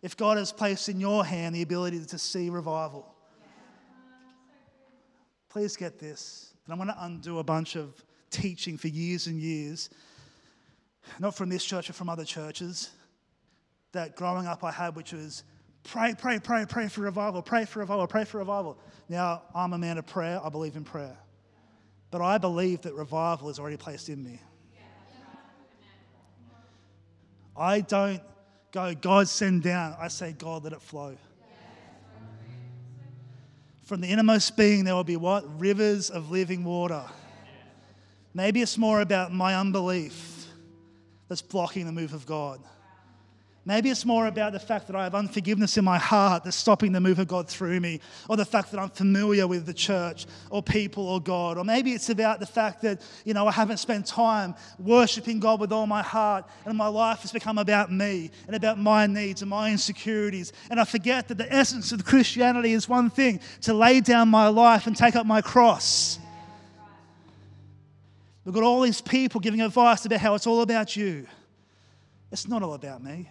[0.00, 3.12] if God has placed in your hand the ability to see revival?
[5.48, 6.52] Please get this.
[6.64, 9.88] And I'm going to undo a bunch of teaching for years and years,
[11.18, 12.90] not from this church, but from other churches,
[13.96, 15.44] that growing up I had, which was
[15.82, 18.78] pray, pray, pray, pray for revival, pray for revival, pray for revival.
[19.08, 21.16] Now, I'm a man of prayer, I believe in prayer.
[22.10, 24.40] But I believe that revival is already placed in me.
[27.56, 28.20] I don't
[28.70, 29.96] go, God, send down.
[29.98, 31.16] I say, God, let it flow.
[33.82, 35.60] From the innermost being, there will be what?
[35.60, 37.04] Rivers of living water.
[38.34, 40.48] Maybe it's more about my unbelief
[41.28, 42.60] that's blocking the move of God.
[43.68, 46.92] Maybe it's more about the fact that I have unforgiveness in my heart that's stopping
[46.92, 47.98] the move of God through me,
[48.28, 51.58] or the fact that I'm familiar with the church or people or God.
[51.58, 55.58] Or maybe it's about the fact that, you know, I haven't spent time worshiping God
[55.58, 59.42] with all my heart and my life has become about me and about my needs
[59.42, 60.52] and my insecurities.
[60.70, 64.46] And I forget that the essence of Christianity is one thing to lay down my
[64.46, 66.20] life and take up my cross.
[68.44, 71.26] We've got all these people giving advice about how it's all about you.
[72.30, 73.28] It's not all about me.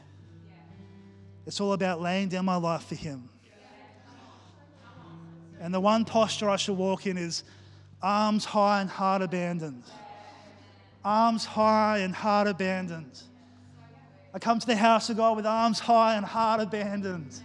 [1.46, 3.30] It's all about laying down my life for Him.
[5.60, 7.44] And the one posture I should walk in is
[8.02, 9.84] arms high and heart abandoned.
[11.04, 13.22] Arms high and heart abandoned.
[14.34, 17.40] I come to the house of God with arms high and heart abandoned,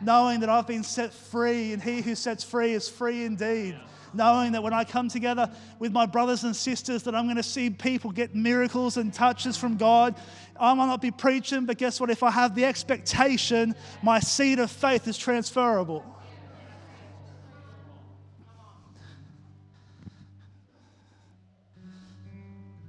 [0.00, 3.78] knowing that I've been set free, and He who sets free is free indeed
[4.14, 7.42] knowing that when I come together with my brothers and sisters that I'm going to
[7.42, 10.14] see people get miracles and touches from God.
[10.58, 12.10] I might not be preaching, but guess what?
[12.10, 16.04] If I have the expectation, my seed of faith is transferable.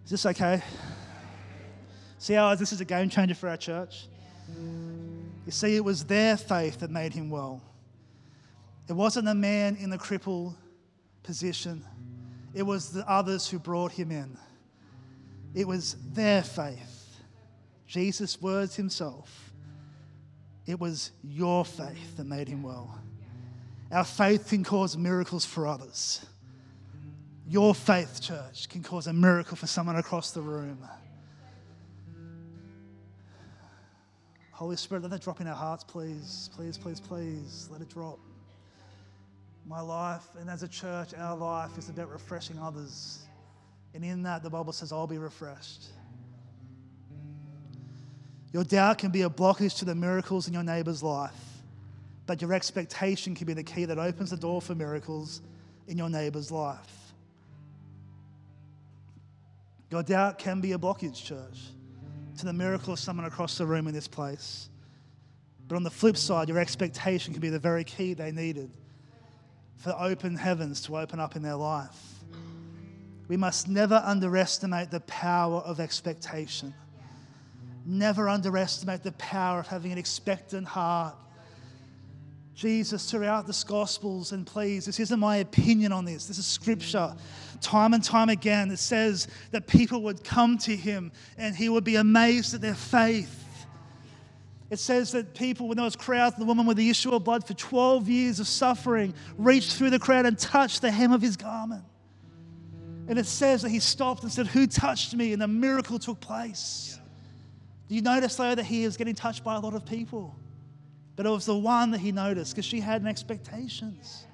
[0.06, 0.62] Is this okay?
[2.20, 4.08] See how this is a game changer for our church?
[5.46, 7.62] You see, it was their faith that made him well.
[8.88, 10.56] It wasn't the man in the cripple
[11.26, 11.84] position.
[12.54, 14.38] It was the others who brought him in.
[15.54, 16.96] It was their faith
[17.88, 19.54] Jesus' words himself,
[20.66, 23.00] it was your faith that made him well.
[23.92, 26.26] Our faith can cause miracles for others.
[27.48, 30.80] Your faith, church, can cause a miracle for someone across the room.
[34.52, 36.50] Holy Spirit, let it drop in our hearts, please.
[36.56, 37.70] Please, please, please.
[37.72, 38.18] Let it drop.
[39.68, 43.26] My life, and as a church, our life is about refreshing others.
[43.96, 45.88] And in that, the Bible says, I'll be refreshed.
[48.54, 51.34] Your doubt can be a blockage to the miracles in your neighbor's life,
[52.28, 55.42] but your expectation can be the key that opens the door for miracles
[55.88, 57.14] in your neighbor's life.
[59.90, 61.60] Your doubt can be a blockage, church,
[62.38, 64.70] to the miracle of someone across the room in this place.
[65.68, 68.70] But on the flip side, your expectation can be the very key they needed
[69.78, 72.16] for open heavens to open up in their life.
[73.28, 76.74] We must never underestimate the power of expectation.
[77.86, 81.16] Never underestimate the power of having an expectant heart.
[82.56, 87.14] Jesus, throughout the Gospels, and please, this isn't my opinion on this, this is scripture.
[87.60, 91.84] Time and time again, it says that people would come to him and he would
[91.84, 93.45] be amazed at their faith.
[94.70, 97.46] It says that people, when there was crowds, the woman with the issue of blood
[97.46, 101.38] for 12 years of suffering reached through the crowd and touched the hem of his
[101.38, 101.84] garment.
[103.08, 105.34] And it says that he stopped and said, Who touched me?
[105.34, 107.00] And a miracle took place.
[107.88, 110.36] Do you notice, though, that he is getting touched by a lot of people?
[111.16, 114.26] But it was the one that he noticed because she had expectations.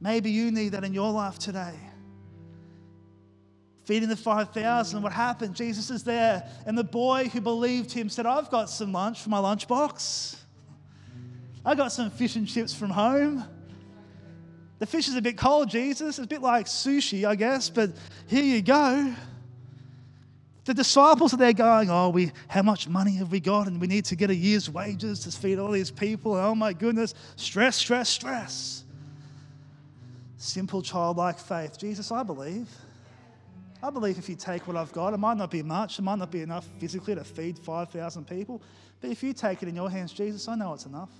[0.00, 1.74] Maybe you need that in your life today.
[3.84, 5.56] Feeding the 5,000, what happened?
[5.56, 9.28] Jesus is there, and the boy who believed him said, I've got some lunch for
[9.28, 10.36] my lunchbox.
[11.64, 13.44] I got some fish and chips from home.
[14.78, 16.18] The fish is a bit cold, Jesus.
[16.18, 17.90] It's a bit like sushi, I guess, but
[18.26, 19.14] here you go.
[20.64, 23.66] The disciples are there going, Oh, we how much money have we got?
[23.66, 26.34] And we need to get a year's wages to feed all these people.
[26.34, 28.84] Oh my goodness, stress, stress, stress.
[30.36, 31.78] Simple childlike faith.
[31.78, 32.68] Jesus, I believe.
[33.82, 36.18] I believe if you take what I've got, it might not be much, it might
[36.18, 38.62] not be enough physically to feed 5,000 people,
[39.00, 41.10] but if you take it in your hands, Jesus, I know it's enough.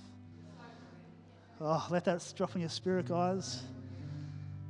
[1.59, 3.63] Oh, let that drop in your spirit, guys.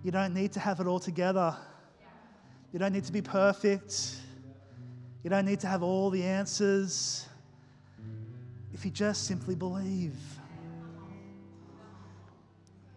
[0.03, 1.55] You don't need to have it all together.
[2.71, 4.17] You don't need to be perfect.
[5.23, 7.27] You don't need to have all the answers.
[8.73, 10.15] If you just simply believe.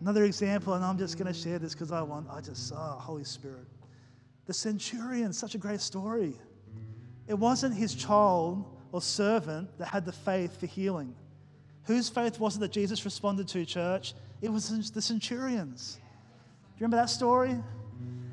[0.00, 2.96] Another example, and I'm just going to share this because I want, I just, oh,
[2.98, 3.66] Holy Spirit.
[4.46, 6.34] The centurion, such a great story.
[7.26, 11.14] It wasn't his child or servant that had the faith for healing.
[11.84, 14.14] Whose faith was it that Jesus responded to, church?
[14.40, 15.98] It was the centurions.
[15.98, 17.56] Do you remember that story?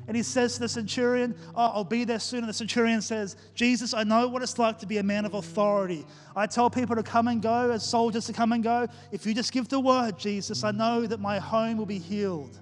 [0.06, 2.40] And he says to the centurion, Oh, I'll be there soon.
[2.40, 5.34] And the centurion says, Jesus, I know what it's like to be a man of
[5.34, 6.04] authority.
[6.36, 8.86] I tell people to come and go, as soldiers to come and go.
[9.12, 12.60] If you just give the word, Jesus, I know that my home will be healed.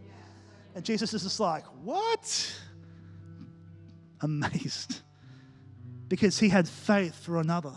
[0.76, 2.54] And Jesus is just like, What?
[4.22, 5.00] Amazed.
[6.08, 7.72] Because he had faith for another.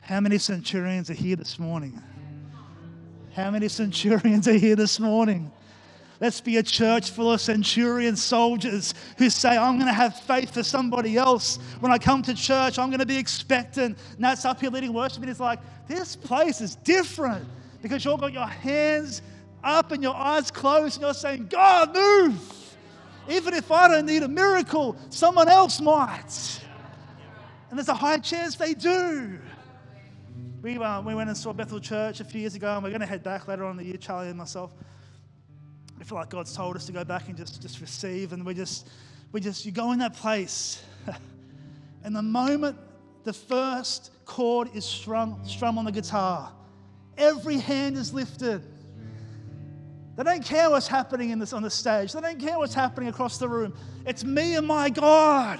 [0.00, 2.00] How many centurions are here this morning?
[3.34, 5.50] How many centurions are here this morning?
[6.20, 10.54] Let's be a church full of centurion soldiers who say, I'm going to have faith
[10.54, 11.58] for somebody else.
[11.80, 13.98] When I come to church, I'm going to be expectant.
[14.16, 17.44] Nat's up here leading worship, and he's like, This place is different
[17.82, 19.20] because you've got your hands
[19.64, 22.63] up and your eyes closed, and you're saying, God, move.
[23.28, 26.60] Even if I don't need a miracle, someone else might.
[27.70, 29.38] And there's a high chance they do.
[30.62, 33.00] We, uh, we went and saw Bethel Church a few years ago, and we're going
[33.00, 34.72] to head back later on in the year, Charlie and myself.
[36.00, 38.54] I feel like God's told us to go back and just, just receive, and we
[38.54, 38.88] just,
[39.32, 40.82] we just, you go in that place,
[42.04, 42.78] and the moment
[43.24, 46.52] the first chord is strung, strummed on the guitar,
[47.16, 48.62] every hand is lifted.
[50.16, 52.12] They don't care what's happening in this, on the stage.
[52.12, 53.74] They don't care what's happening across the room.
[54.06, 55.58] It's me and my God.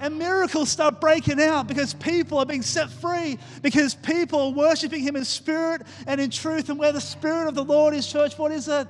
[0.00, 5.02] And miracles start breaking out because people are being set free, because people are worshiping
[5.02, 6.70] Him in spirit and in truth.
[6.70, 8.88] And where the Spirit of the Lord is, church, what is it?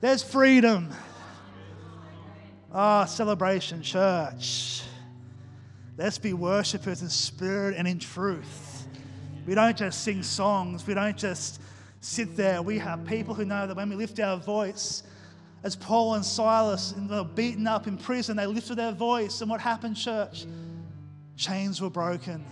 [0.00, 0.90] There's freedom.
[2.72, 4.82] Ah, oh, celebration, church.
[5.96, 8.88] Let's be worshipers in spirit and in truth.
[9.46, 11.60] We don't just sing songs, we don't just
[12.04, 12.60] sit there.
[12.62, 15.02] We have people who know that when we lift our voice,
[15.62, 19.40] as Paul and Silas, were beaten up in prison, they lifted their voice.
[19.40, 20.44] And what happened, church?
[21.36, 22.44] Chains were broken,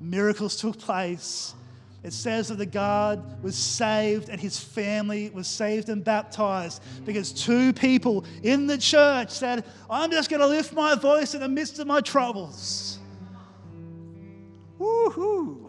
[0.00, 1.54] miracles took place.
[2.02, 7.32] It says that the guard was saved and his family was saved and baptized because
[7.32, 11.48] two people in the church said, I'm just going to lift my voice in the
[11.48, 12.98] midst of my troubles.
[14.78, 15.63] Woohoo!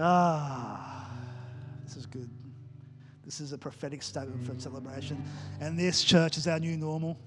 [0.00, 1.10] Ah,
[1.84, 2.30] this is good.
[3.24, 5.22] This is a prophetic statement for celebration.
[5.60, 7.18] And this church is our new normal.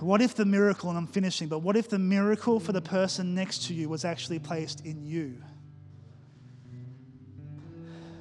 [0.00, 3.34] What if the miracle, and I'm finishing, but what if the miracle for the person
[3.34, 5.42] next to you was actually placed in you?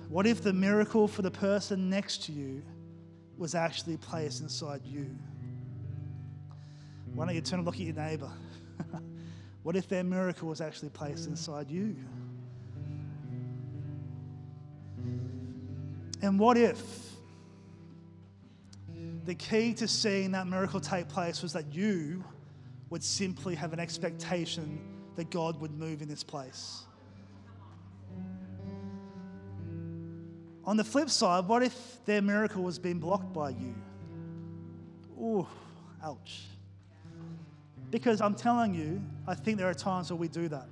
[0.08, 2.62] What if the miracle for the person next to you
[3.38, 5.10] was actually placed inside you?
[7.14, 8.32] Why don't you turn and look at your neighbor?
[9.66, 11.96] What if their miracle was actually placed inside you?
[16.22, 16.80] And what if
[19.26, 22.24] the key to seeing that miracle take place was that you
[22.92, 24.80] would simply have an expectation
[25.16, 26.84] that God would move in this place?
[30.64, 33.74] On the flip side, what if their miracle was being blocked by you?
[35.20, 35.48] Ooh,
[36.04, 36.44] ouch.
[37.96, 40.68] Because I'm telling you, I think there are times where we do that.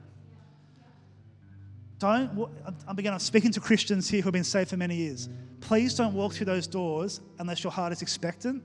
[1.98, 2.50] Don't,
[2.86, 5.30] I'm again, I'm speaking to Christians here who have been saved for many years.
[5.62, 8.62] Please don't walk through those doors unless your heart is expectant.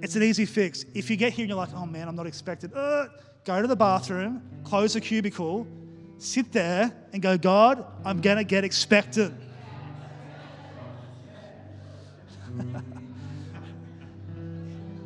[0.00, 0.86] It's an easy fix.
[0.94, 3.08] If you get here and you're like, oh man, I'm not expected, uh,
[3.44, 5.66] go to the bathroom, close the cubicle,
[6.16, 9.38] sit there and go, God, I'm going to get expectant.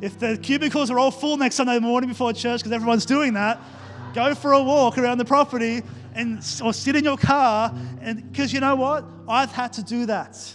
[0.01, 3.59] if the cubicles are all full next Sunday morning before church because everyone's doing that,
[4.13, 5.81] go for a walk around the property
[6.13, 9.05] and or sit in your car and because you know what?
[9.27, 10.53] I've had to do that.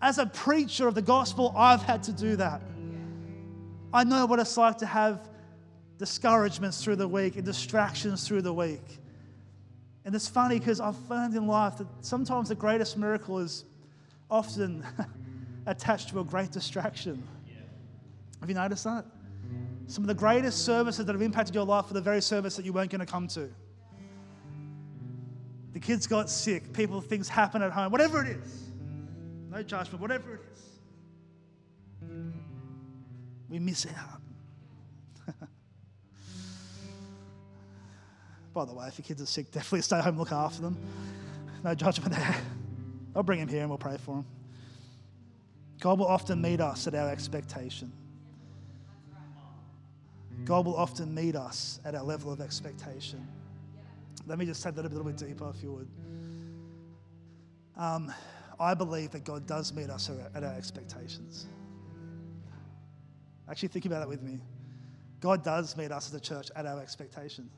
[0.00, 2.60] As a preacher of the gospel, I've had to do that.
[3.92, 5.28] I know what it's like to have
[5.98, 8.98] discouragements through the week and distractions through the week.
[10.04, 13.64] And it's funny because I've found in life that sometimes the greatest miracle is
[14.30, 14.84] often
[15.66, 17.26] attached to a great distraction.
[18.46, 19.04] Have you noticed that?
[19.88, 22.64] Some of the greatest services that have impacted your life are the very service that
[22.64, 23.50] you weren't going to come to.
[25.72, 28.68] The kids got sick, people, things happen at home, whatever it is.
[29.50, 30.62] No judgment, whatever it is.
[33.48, 34.22] We miss out.
[38.54, 40.78] By the way, if your kids are sick, definitely stay home, and look after them.
[41.64, 42.36] No judgment there.
[43.16, 44.26] I'll bring him here and we'll pray for him.
[45.80, 47.90] God will often meet us at our expectation.
[50.46, 53.26] God will often meet us at our level of expectation.
[54.28, 55.88] Let me just take that a little bit deeper, if you would.
[57.76, 58.14] Um,
[58.58, 61.46] I believe that God does meet us at our expectations.
[63.50, 64.38] Actually, think about that with me.
[65.20, 67.50] God does meet us as a church at our expectation.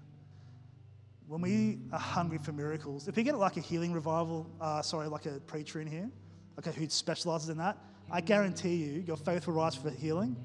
[1.26, 5.08] When we are hungry for miracles, if we get like a healing revival, uh, sorry,
[5.08, 6.10] like a preacher in here,
[6.58, 7.76] okay, who specializes in that,
[8.10, 10.36] I guarantee you, your faith will rise for healing.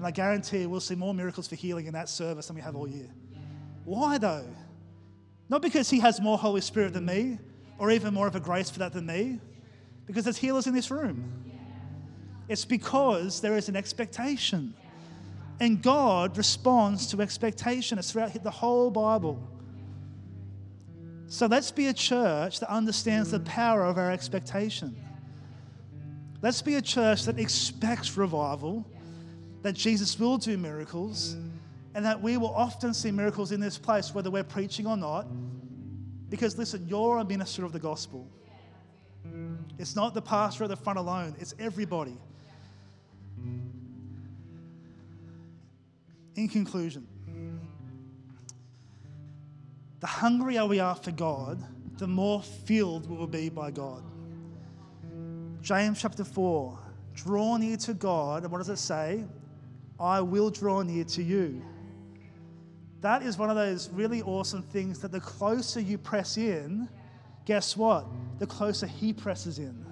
[0.00, 2.74] And I guarantee we'll see more miracles for healing in that service than we have
[2.74, 3.10] all year.
[3.84, 4.46] Why though?
[5.50, 7.38] Not because he has more Holy Spirit than me,
[7.76, 9.40] or even more of a grace for that than me,
[10.06, 11.30] because there's healers in this room.
[12.48, 14.72] It's because there is an expectation.
[15.60, 17.98] And God responds to expectation.
[17.98, 19.38] It's throughout the whole Bible.
[21.26, 24.96] So let's be a church that understands the power of our expectation.
[26.40, 28.86] Let's be a church that expects revival
[29.62, 31.36] that Jesus will do miracles
[31.94, 35.26] and that we will often see miracles in this place, whether we're preaching or not.
[36.28, 38.26] Because listen, you're a minister of the gospel.
[39.78, 42.16] It's not the pastor at the front alone, it's everybody.
[46.36, 47.06] In conclusion,
[49.98, 51.62] the hungrier we are for God,
[51.98, 54.02] the more filled we will be by God.
[55.60, 56.78] James chapter 4
[57.14, 59.24] draw near to God, and what does it say?
[60.00, 61.62] I will draw near to you.
[63.02, 66.88] That is one of those really awesome things that the closer you press in,
[67.44, 68.06] guess what?
[68.38, 69.84] The closer He presses in.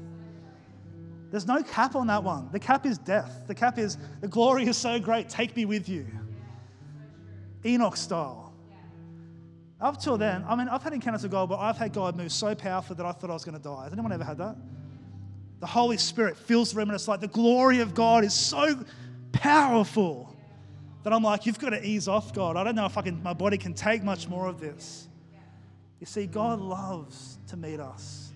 [1.31, 2.49] There's no cap on that one.
[2.53, 3.45] The cap is death.
[3.47, 6.07] The cap is the glory is so great, take me with you.
[7.65, 8.55] Enoch style.
[9.81, 12.33] Up till then, I mean, I've had encounters with God, but I've had God move
[12.33, 13.85] so powerfully that I thought I was going to die.
[13.85, 14.57] Has anyone ever had that?
[15.61, 18.85] The Holy Spirit fills the room, and it's like the glory of God is so
[19.41, 20.35] powerful
[21.05, 22.57] that I'm like, you've got to ease off, God.
[22.57, 25.09] I don't know if I can, my body can take much more of this.
[26.01, 28.33] You see, God loves to meet us.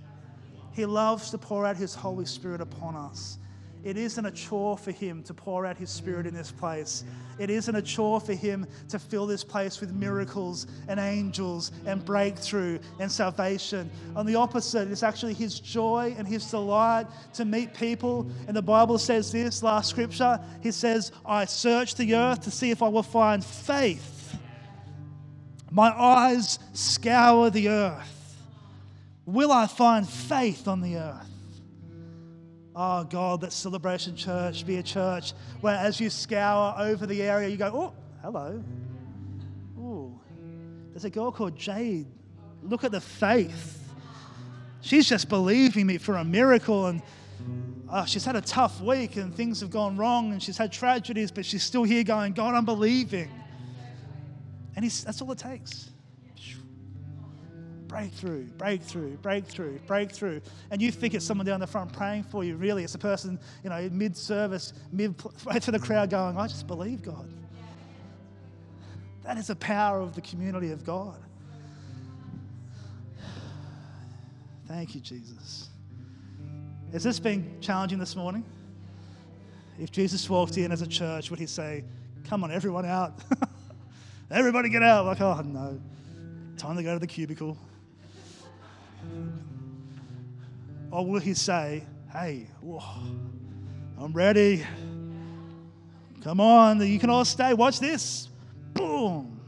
[0.73, 3.39] He loves to pour out His Holy Spirit upon us.
[3.85, 7.03] It isn't a chore for Him to pour out His Spirit in this place.
[7.39, 12.05] It isn't a chore for Him to fill this place with miracles and angels and
[12.05, 13.91] breakthrough and salvation.
[14.15, 18.31] On the opposite, it's actually His joy and His delight to meet people.
[18.47, 22.71] And the Bible says this last scripture He says, I search the earth to see
[22.71, 24.37] if I will find faith.
[25.73, 28.37] My eyes scour the earth.
[29.25, 31.32] Will I find faith on the earth?
[32.75, 37.49] Oh God, let Celebration Church be a church where as you scour over the area,
[37.49, 37.93] you go, oh,
[38.23, 38.65] hello.
[39.79, 40.19] Ooh,
[40.91, 42.07] there's a girl called Jade.
[42.63, 43.79] Look at the faith.
[44.81, 47.03] She's just believing me for a miracle and
[47.91, 51.31] oh, she's had a tough week and things have gone wrong and she's had tragedies,
[51.31, 53.31] but she's still here going, God, I'm believing.
[54.75, 55.91] And that's all it takes
[57.93, 60.41] breakthrough, breakthrough, breakthrough, breakthrough.
[60.71, 62.57] And you think it's someone down the front praying for you.
[62.57, 65.15] Really, it's a person, you know, mid service, mid
[65.45, 67.31] right to the crowd going, I just believe God.
[69.25, 71.21] That is the power of the community of God.
[74.67, 75.69] Thank you, Jesus.
[76.95, 78.43] Has this been challenging this morning?
[79.79, 81.85] If Jesus walked in as a church, would he say,
[82.25, 83.21] Come on, everyone out?
[84.31, 85.05] Everybody get out.
[85.05, 85.79] Like, oh no.
[86.57, 87.59] Time to go to the cubicle.
[90.91, 92.83] Or will he say, Hey, whoa,
[93.99, 94.65] I'm ready.
[96.23, 97.55] Come on, you can all stay.
[97.55, 98.29] Watch this.
[98.75, 99.41] Boom.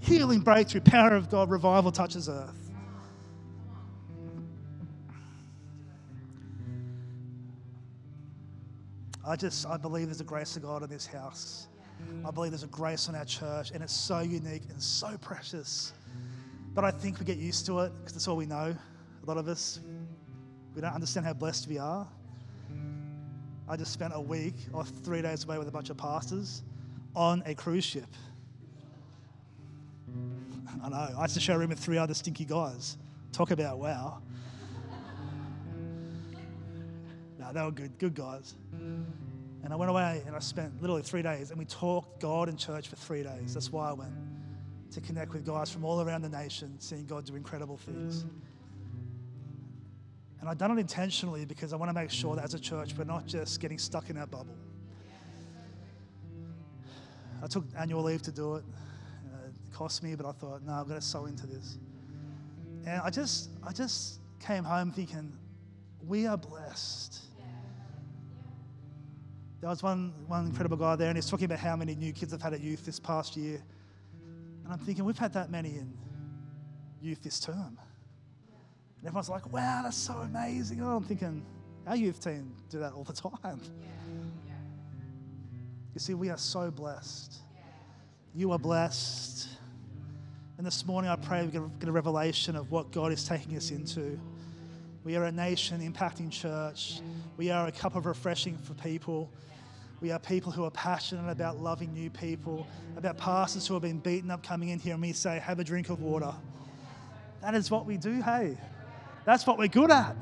[0.00, 2.68] Healing breakthrough, power of God, revival touches earth.
[9.26, 11.68] I just, I believe there's a grace of God in this house.
[12.26, 15.92] I believe there's a grace on our church, and it's so unique and so precious.
[16.78, 18.72] But I think we get used to it because that's all we know.
[18.72, 19.80] A lot of us,
[20.76, 22.06] we don't understand how blessed we are.
[23.68, 26.62] I just spent a week or three days away with a bunch of pastors
[27.16, 28.06] on a cruise ship.
[30.80, 31.08] I know.
[31.18, 32.96] I used to share a room with three other stinky guys.
[33.32, 34.22] Talk about wow.
[37.40, 38.54] no, they were good, good guys.
[38.70, 42.56] And I went away and I spent literally three days and we talked God in
[42.56, 43.54] church for three days.
[43.54, 44.12] That's why I went
[44.92, 48.24] to connect with guys from all around the nation, seeing God do incredible things.
[50.40, 52.94] And I've done it intentionally because I want to make sure that as a church,
[52.96, 54.56] we're not just getting stuck in our bubble.
[57.42, 58.64] I took annual leave to do it.
[59.32, 61.78] Uh, it cost me, but I thought, no, I've got to sow into this.
[62.86, 65.32] And I just, I just came home thinking,
[66.06, 67.20] we are blessed.
[69.60, 72.32] There was one, one incredible guy there, and he's talking about how many new kids
[72.32, 73.60] have had at youth this past year.
[74.68, 75.90] And I'm thinking, we've had that many in
[77.00, 77.78] youth this term.
[78.98, 80.82] And everyone's like, wow, that's so amazing.
[80.82, 81.42] I'm thinking,
[81.86, 83.62] our youth team do that all the time.
[85.94, 87.38] You see, we are so blessed.
[88.34, 89.48] You are blessed.
[90.58, 93.70] And this morning, I pray we get a revelation of what God is taking us
[93.70, 94.20] into.
[95.02, 97.00] We are a nation impacting church.
[97.38, 99.32] We are a cup of refreshing for people.
[100.00, 103.98] We are people who are passionate about loving new people, about pastors who have been
[103.98, 106.32] beaten up coming in here and we say, have a drink of water.
[107.42, 108.56] That is what we do, hey.
[109.24, 110.16] That's what we're good at.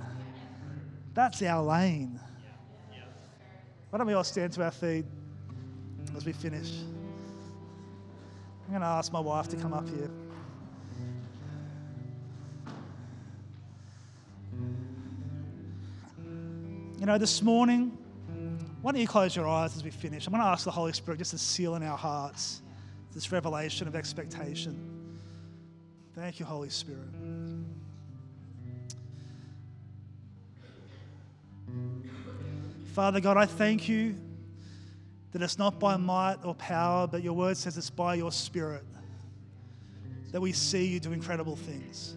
[1.12, 2.18] That's our lane.
[3.91, 5.05] Why don't we all stand to our feet
[6.16, 6.70] as we finish?
[8.64, 10.11] I'm going to ask my wife to come up here.
[16.99, 17.97] You know, this morning,
[18.87, 20.28] why don't you close your eyes as we finish?
[20.28, 22.62] I'm going to ask the Holy Spirit just to seal in our hearts
[23.12, 25.18] this revelation of expectation.
[26.14, 27.09] Thank you, Holy Spirit.
[32.93, 34.14] Father God, I thank you
[35.32, 38.84] that it's not by might or power, but your word says it's by your Spirit
[40.30, 42.14] that we see you do incredible things.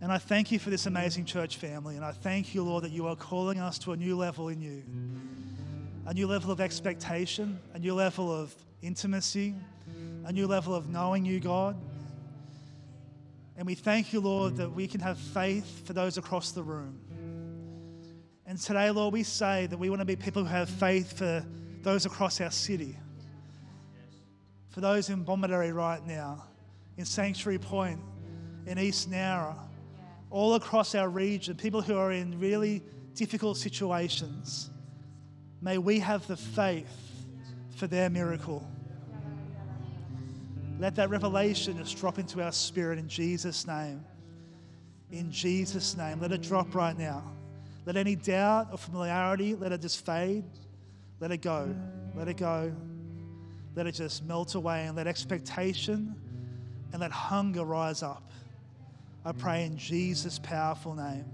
[0.00, 1.96] And I thank you for this amazing church family.
[1.96, 4.60] And I thank you, Lord, that you are calling us to a new level in
[4.60, 4.82] you
[6.06, 9.54] a new level of expectation, a new level of intimacy,
[10.24, 11.76] a new level of knowing you, God.
[13.56, 17.00] And we thank you, Lord, that we can have faith for those across the room.
[18.46, 21.44] And today, Lord, we say that we want to be people who have faith for
[21.82, 22.96] those across our city,
[24.68, 26.44] for those in Bomaderry right now,
[26.96, 27.98] in Sanctuary Point,
[28.66, 29.56] in East Nowra,
[30.30, 32.82] all across our region, people who are in really
[33.14, 34.70] difficult situations.
[35.60, 37.24] May we have the faith
[37.76, 38.68] for their miracle.
[40.78, 44.04] Let that revelation just drop into our spirit in Jesus' name.
[45.10, 46.20] In Jesus' name.
[46.20, 47.22] Let it drop right now.
[47.86, 50.44] Let any doubt or familiarity, let it just fade.
[51.20, 51.74] Let it go.
[52.14, 52.74] Let it go.
[53.74, 56.14] Let it just melt away and let expectation
[56.92, 58.30] and let hunger rise up.
[59.26, 61.24] I pray in Jesus' powerful name.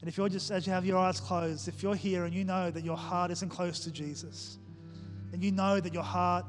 [0.00, 2.44] And if you're just, as you have your eyes closed, if you're here and you
[2.44, 4.58] know that your heart isn't close to Jesus,
[5.32, 6.44] and you know that your heart,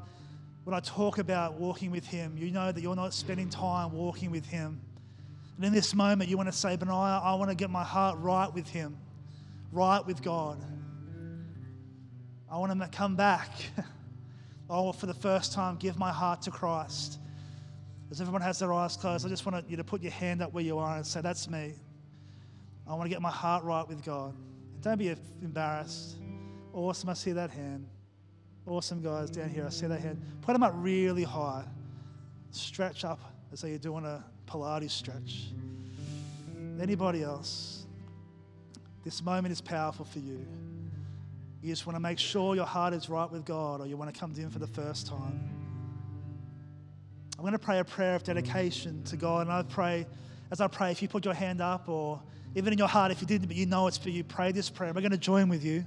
[0.64, 4.30] when I talk about walking with Him, you know that you're not spending time walking
[4.30, 4.82] with Him.
[5.56, 8.18] And in this moment, you want to say, Benaiah, I want to get my heart
[8.18, 8.98] right with Him,
[9.72, 10.62] right with God.
[12.50, 13.50] I want to come back.
[14.70, 17.18] I for the first time, give my heart to Christ.
[18.10, 20.52] As everyone has their eyes closed, I just want you to put your hand up
[20.52, 21.74] where you are and say, That's me.
[22.86, 24.34] I want to get my heart right with God.
[24.80, 26.16] Don't be embarrassed.
[26.72, 27.86] Awesome, I see that hand.
[28.66, 30.20] Awesome, guys, down here, I see that hand.
[30.42, 31.64] Put them up really high.
[32.50, 33.20] Stretch up
[33.52, 35.48] as though you're doing a Pilates stretch.
[36.80, 37.86] Anybody else?
[39.04, 40.46] This moment is powerful for you.
[41.62, 44.12] You just want to make sure your heart is right with God, or you want
[44.12, 45.57] to come to Him for the first time.
[47.38, 50.08] I'm going to pray a prayer of dedication to God, and I pray,
[50.50, 52.20] as I pray, if you put your hand up, or
[52.56, 54.68] even in your heart, if you didn't, but you know it's for you, pray this
[54.68, 54.92] prayer.
[54.92, 55.84] We're going to join with you,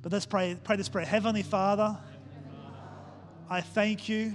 [0.00, 1.04] but let's pray, pray this prayer.
[1.04, 1.94] Heavenly Father,
[3.50, 4.32] I thank you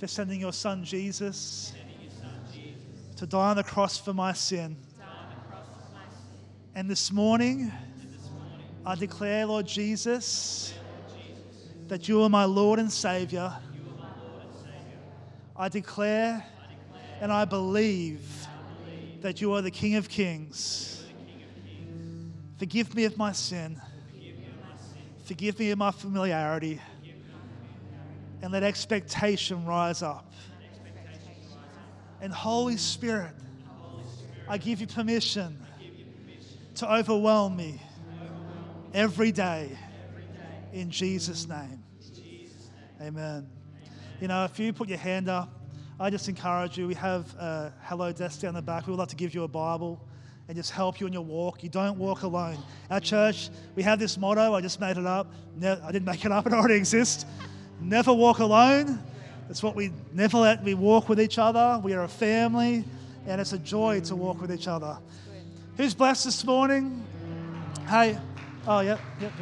[0.00, 1.72] for sending your Son Jesus
[3.14, 4.76] to die on the cross for my sin.
[6.74, 7.70] And this morning,
[8.84, 10.74] I declare, Lord Jesus,
[11.86, 13.56] that you are my Lord and Savior.
[15.58, 16.44] I declare
[17.20, 18.20] and I believe
[19.22, 21.04] that you are the King of Kings.
[22.58, 23.80] Forgive me of my sin.
[25.24, 26.80] Forgive me of my familiarity.
[28.40, 30.32] And let expectation rise up.
[32.20, 33.34] And Holy Spirit,
[34.48, 35.58] I give you permission
[36.76, 37.82] to overwhelm me
[38.94, 39.76] every day
[40.72, 41.82] in Jesus' name.
[43.00, 43.57] Amen.
[44.20, 45.48] You know, if you put your hand up,
[46.00, 46.88] I just encourage you.
[46.88, 48.86] We have a hello desk down the back.
[48.86, 50.00] We would love to give you a Bible
[50.48, 51.62] and just help you in your walk.
[51.62, 52.58] You don't walk alone.
[52.90, 54.54] Our church, we have this motto.
[54.54, 55.32] I just made it up.
[55.56, 57.26] Ne- I didn't make it up, it already exists.
[57.80, 58.98] Never walk alone.
[59.48, 61.80] It's what we never let we walk with each other.
[61.84, 62.84] We are a family,
[63.26, 64.98] and it's a joy to walk with each other.
[65.76, 67.04] Who's blessed this morning?
[67.86, 68.18] Hey,
[68.66, 69.32] oh, yep, yep.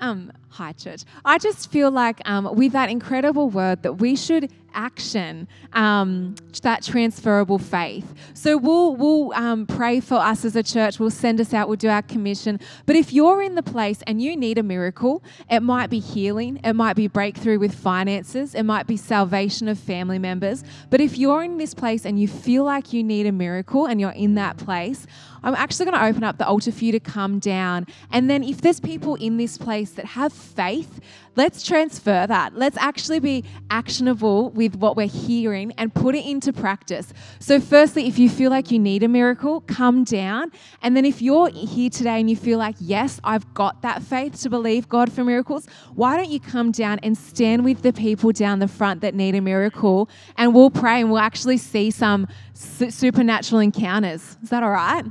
[0.00, 1.02] Um, hi, church.
[1.24, 6.82] I just feel like um, with that incredible word that we should action um, that
[6.82, 8.14] transferable faith.
[8.34, 10.98] So we'll we'll um, pray for us as a church.
[10.98, 11.68] We'll send us out.
[11.68, 12.60] We'll do our commission.
[12.86, 16.60] But if you're in the place and you need a miracle, it might be healing.
[16.64, 18.54] It might be breakthrough with finances.
[18.54, 20.64] It might be salvation of family members.
[20.90, 24.00] But if you're in this place and you feel like you need a miracle and
[24.00, 25.06] you're in that place,
[25.42, 27.86] I'm actually going to open up the altar for you to come down.
[28.10, 31.00] And then if there's people in this place that have faith,
[31.36, 32.56] let's transfer that.
[32.56, 37.14] Let's actually be actionable with what we're hearing and put it into practice.
[37.38, 40.52] So, firstly, if you feel like you need a miracle, come down.
[40.82, 44.38] And then if you're here today and you feel like, yes, I've got that faith
[44.42, 48.32] to believe God for miracles, why don't you come down and stand with the people
[48.32, 50.10] down the front that need a miracle?
[50.36, 54.36] And we'll pray and we'll actually see some su- supernatural encounters.
[54.42, 55.04] Is that all right?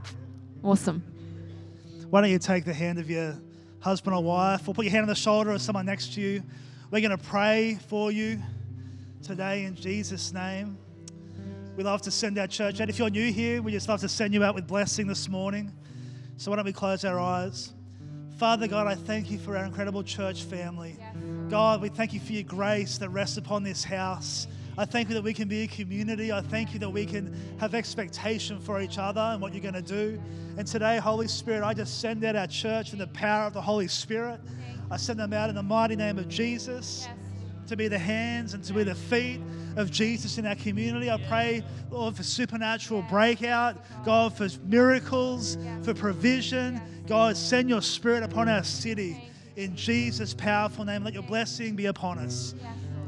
[0.63, 1.01] Awesome.
[2.11, 3.35] Why don't you take the hand of your
[3.79, 6.43] husband or wife, or put your hand on the shoulder of someone next to you?
[6.91, 8.41] We're going to pray for you
[9.23, 10.77] today in Jesus' name.
[11.75, 12.89] We love to send our church out.
[12.89, 15.71] If you're new here, we just love to send you out with blessing this morning.
[16.37, 17.73] So why don't we close our eyes?
[18.37, 20.97] Father God, I thank you for our incredible church family.
[21.49, 24.47] God, we thank you for your grace that rests upon this house.
[24.77, 26.31] I thank you that we can be a community.
[26.31, 29.73] I thank you that we can have expectation for each other and what you're going
[29.73, 30.21] to do.
[30.57, 33.61] And today, Holy Spirit, I just send out our church in the power of the
[33.61, 34.39] Holy Spirit.
[34.89, 37.07] I send them out in the mighty name of Jesus
[37.69, 39.39] to be the hands and to be the feet
[39.75, 41.09] of Jesus in our community.
[41.09, 46.81] I pray, Lord, for supernatural breakout, God, for miracles, for provision.
[47.07, 51.03] God, send your spirit upon our city in Jesus' powerful name.
[51.03, 52.55] Let your blessing be upon us.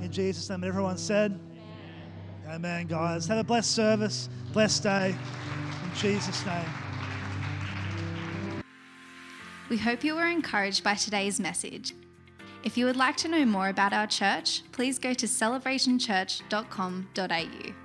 [0.01, 0.63] In Jesus' name.
[0.63, 1.39] Everyone said,
[2.47, 3.27] Amen, guys.
[3.27, 5.15] Have a blessed service, blessed day.
[5.83, 6.65] In Jesus' name.
[9.69, 11.93] We hope you were encouraged by today's message.
[12.63, 17.80] If you would like to know more about our church, please go to celebrationchurch.com.au.